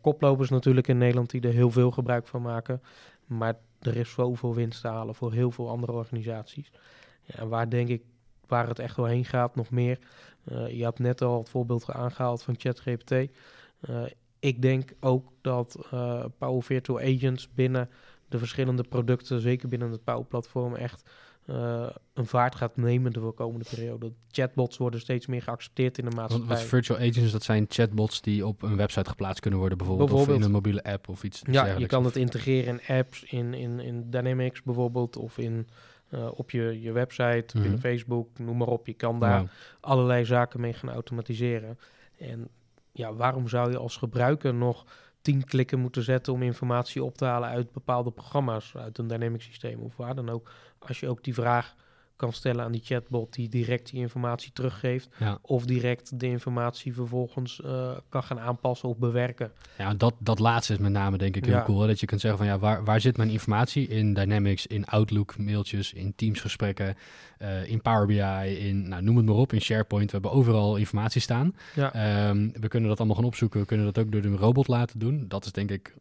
[0.00, 2.82] koplopers natuurlijk in Nederland die er heel veel gebruik van maken.
[3.26, 3.56] Maar
[3.86, 6.70] er is zoveel winst te halen voor heel veel andere organisaties.
[7.22, 8.02] Ja, waar denk ik,
[8.46, 9.98] waar het echt wel heen gaat, nog meer.
[10.52, 13.10] Uh, je had net al het voorbeeld aangehaald van ChatGPT.
[13.10, 14.02] Uh,
[14.38, 17.90] ik denk ook dat uh, Power Virtual Agents binnen
[18.28, 21.10] de verschillende producten, zeker binnen het Power Platform, echt
[21.46, 24.12] uh, een vaart gaat nemen de komende periode.
[24.30, 26.56] Chatbots worden steeds meer geaccepteerd in de maatschappij.
[26.56, 30.38] Wat virtual agents, dat zijn chatbots die op een website geplaatst kunnen worden, bijvoorbeeld, bijvoorbeeld.
[30.38, 31.42] of in een mobiele app of iets.
[31.50, 35.68] Ja, je kan het integreren in apps, in, in, in Dynamics bijvoorbeeld, of in,
[36.10, 37.60] uh, op je, je website, mm -hmm.
[37.62, 38.86] binnen Facebook, noem maar op.
[38.86, 39.48] Je kan daar wow.
[39.80, 41.78] allerlei zaken mee gaan automatiseren.
[42.18, 42.48] En
[42.92, 44.84] ja, waarom zou je als gebruiker nog
[45.26, 49.42] tien klikken moeten zetten om informatie op te halen uit bepaalde programma's, uit een dynamic
[49.42, 51.74] systeem of waar dan ook, als je ook die vraag
[52.16, 55.08] kan stellen aan die chatbot die direct die informatie teruggeeft.
[55.18, 55.38] Ja.
[55.42, 59.52] Of direct de informatie vervolgens eh, kan gaan aanpassen of bewerken.
[59.78, 61.62] Ja, dat, dat laatste is met name denk ik heel Ja.
[61.62, 61.80] cool.
[61.80, 61.86] Hè?
[61.86, 63.88] Dat je kunt zeggen van ja, waar, waar zit mijn informatie?
[63.88, 66.96] In Dynamics, in Outlook mailtjes, in Teams gesprekken,
[67.38, 70.06] eh, in Power BI, in nou, noem het maar op, in SharePoint.
[70.10, 71.54] We hebben overal informatie staan.
[71.74, 73.60] Ja, Ehm, we kunnen dat allemaal gaan opzoeken.
[73.60, 75.24] We kunnen dat ook door de robot laten doen.
[75.28, 75.94] Dat is denk ik,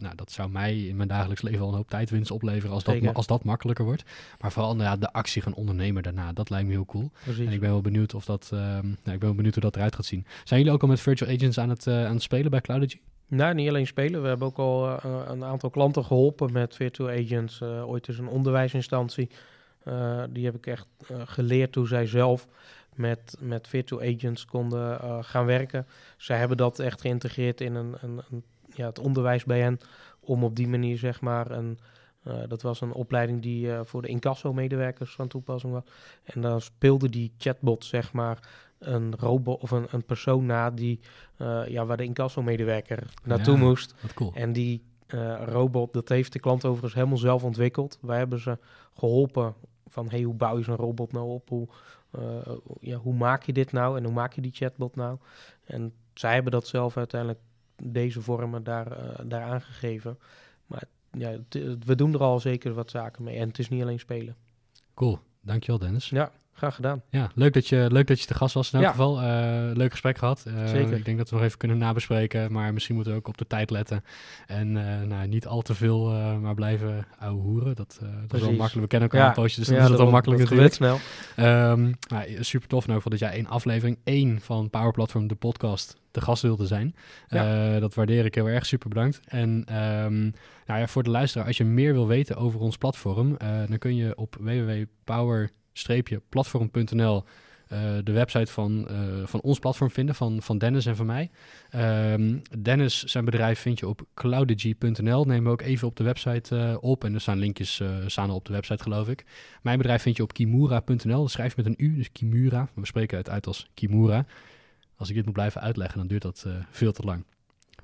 [0.00, 2.94] nou, dat zou mij in mijn dagelijks leven al een hoop tijdwinst opleveren als dat,
[2.94, 3.12] Zeker.
[3.12, 4.02] als dat makkelijker wordt.
[4.40, 7.10] Maar vooral nou ja, de actie gaan ondernemen daarna, dat lijkt me heel cool.
[7.22, 7.46] precies.
[7.46, 9.76] En ik ben wel benieuwd of dat, ehm, nou, ik ben wel benieuwd hoe dat
[9.76, 10.26] eruit gaat zien.
[10.44, 13.00] Zijn jullie ook al met virtual agents aan het, eh, aan het spelen bij Cloudigy?
[13.28, 14.22] Nou, niet alleen spelen.
[14.22, 17.60] We hebben ook al eh, een aantal klanten geholpen met virtual agents.
[17.60, 19.28] Eh, ooit is een onderwijsinstantie.
[19.86, 22.48] Eh, die heb ik echt eh, geleerd hoe zij zelf
[22.94, 25.86] met, met virtual agents konden eh, gaan werken.
[26.16, 28.42] Zij hebben dat echt geïntegreerd in een, een, een,
[28.76, 29.78] ja, het onderwijs bij hen.
[30.20, 31.78] Om op die manier, zeg maar, een,
[32.22, 35.82] eh, dat was een opleiding die eh, voor de incasso-medewerkers van toepassing was.
[36.24, 38.48] En dan speelde die chatbot, zeg maar,
[38.78, 41.00] een robot of een, een persoon na die,
[41.36, 43.62] eh, ja, waar de incasso-medewerker naartoe Ja.
[43.64, 43.94] moest.
[44.14, 44.32] Cool.
[44.34, 44.84] En die
[45.44, 47.98] robot, dat heeft de klant overigens helemaal zelf ontwikkeld.
[48.00, 48.58] Wij hebben ze
[48.94, 49.54] geholpen
[49.86, 51.48] van, hey, hoe bouw je zo'n robot nou op?
[51.48, 51.68] Hoe,
[52.80, 53.96] ja, hoe maak je dit nou?
[53.96, 55.18] En hoe maak je die chatbot nou?
[55.64, 57.40] En zij hebben dat zelf uiteindelijk,
[57.82, 60.18] deze vormen daar, eh, daar aangegeven.
[60.66, 61.38] Maar ja,
[61.84, 63.36] we doen er al zeker wat zaken mee.
[63.36, 64.36] En het is niet alleen spelen.
[64.94, 65.18] Cool.
[65.40, 66.08] Dankjewel Dennis.
[66.08, 67.02] Ja, graag gedaan.
[67.10, 68.90] Ja, leuk dat je, leuk dat je te gast was in elk Ja.
[68.90, 69.20] geval.
[69.20, 70.44] Eh, leuk gesprek gehad.
[70.46, 70.96] Eh, Zeker.
[70.96, 73.46] Ik denk dat we nog even kunnen nabespreken, maar misschien moeten we ook op de
[73.46, 74.04] tijd letten.
[74.46, 77.74] En eh, nou, niet al te veel maar blijven ouwe hoeren.
[77.74, 78.82] Dat, dat is wel makkelijk.
[78.82, 79.28] We kennen elkaar Ja.
[79.36, 80.74] een poosje, dus Ja, dan is wel makkelijk Dat natuurlijk.
[80.74, 80.98] snel.
[81.36, 85.34] Ehm, nou, super tof nou voor dat jij één aflevering, één van Power Platform, de
[85.34, 86.94] podcast, de gast wilde zijn.
[87.28, 88.66] Eh, dat waardeer ik heel erg.
[88.66, 89.20] Super bedankt.
[89.24, 90.20] En ehm,
[90.66, 93.36] nou ja, voor de luisteraar, als je meer wil weten over ons platform,
[93.68, 94.36] dan kun je op
[95.82, 97.24] www.power-platform.nl
[97.66, 101.30] eh, de website van, eh, van ons platform vinden, van, van Dennis en van mij.
[101.70, 105.24] Ehm, Dennis, zijn bedrijf vind je op cloudigy.nl.
[105.24, 107.04] Nemen we ook even op de website eh, op.
[107.04, 109.24] En er staan linkjes staan op de website, geloof ik.
[109.62, 111.20] Mijn bedrijf vind je op kimura.nl.
[111.20, 112.68] Dat schrijf met een U, dus Kimura.
[112.74, 114.26] We spreken het uit als Kimura.
[114.96, 117.24] Als ik dit moet blijven uitleggen, dan duurt dat veel te lang.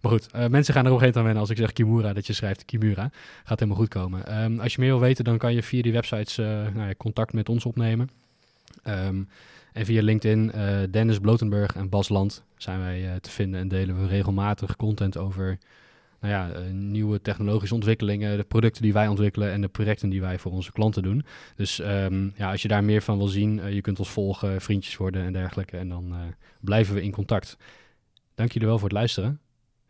[0.03, 2.26] Maar goed, eh, mensen gaan er op een gegeven moment als ik zeg Kimura, dat
[2.26, 3.11] je schrijft Kimura.
[3.44, 4.26] Gaat helemaal goed komen.
[4.26, 6.94] Ehm, als je meer wil weten, dan kan je via die websites eh, nou ja,
[6.96, 8.11] contact met ons opnemen.
[8.82, 9.22] Ehm,
[9.72, 14.00] en via LinkedIn, eh, Dennis Blotenburg en Bas Land zijn wij te vinden en delen
[14.00, 15.59] we regelmatig content over
[16.20, 20.38] nou ja, nieuwe technologische ontwikkelingen, de producten die wij ontwikkelen en de projecten die wij
[20.38, 21.24] voor onze klanten doen.
[21.57, 24.96] Dus ehm, ja, als je daar meer van wil zien, je kunt ons volgen, vriendjes
[24.96, 25.76] worden en dergelijke.
[25.76, 26.14] En dan
[26.61, 27.57] blijven we in contact.
[28.34, 29.41] Dank jullie wel voor het luisteren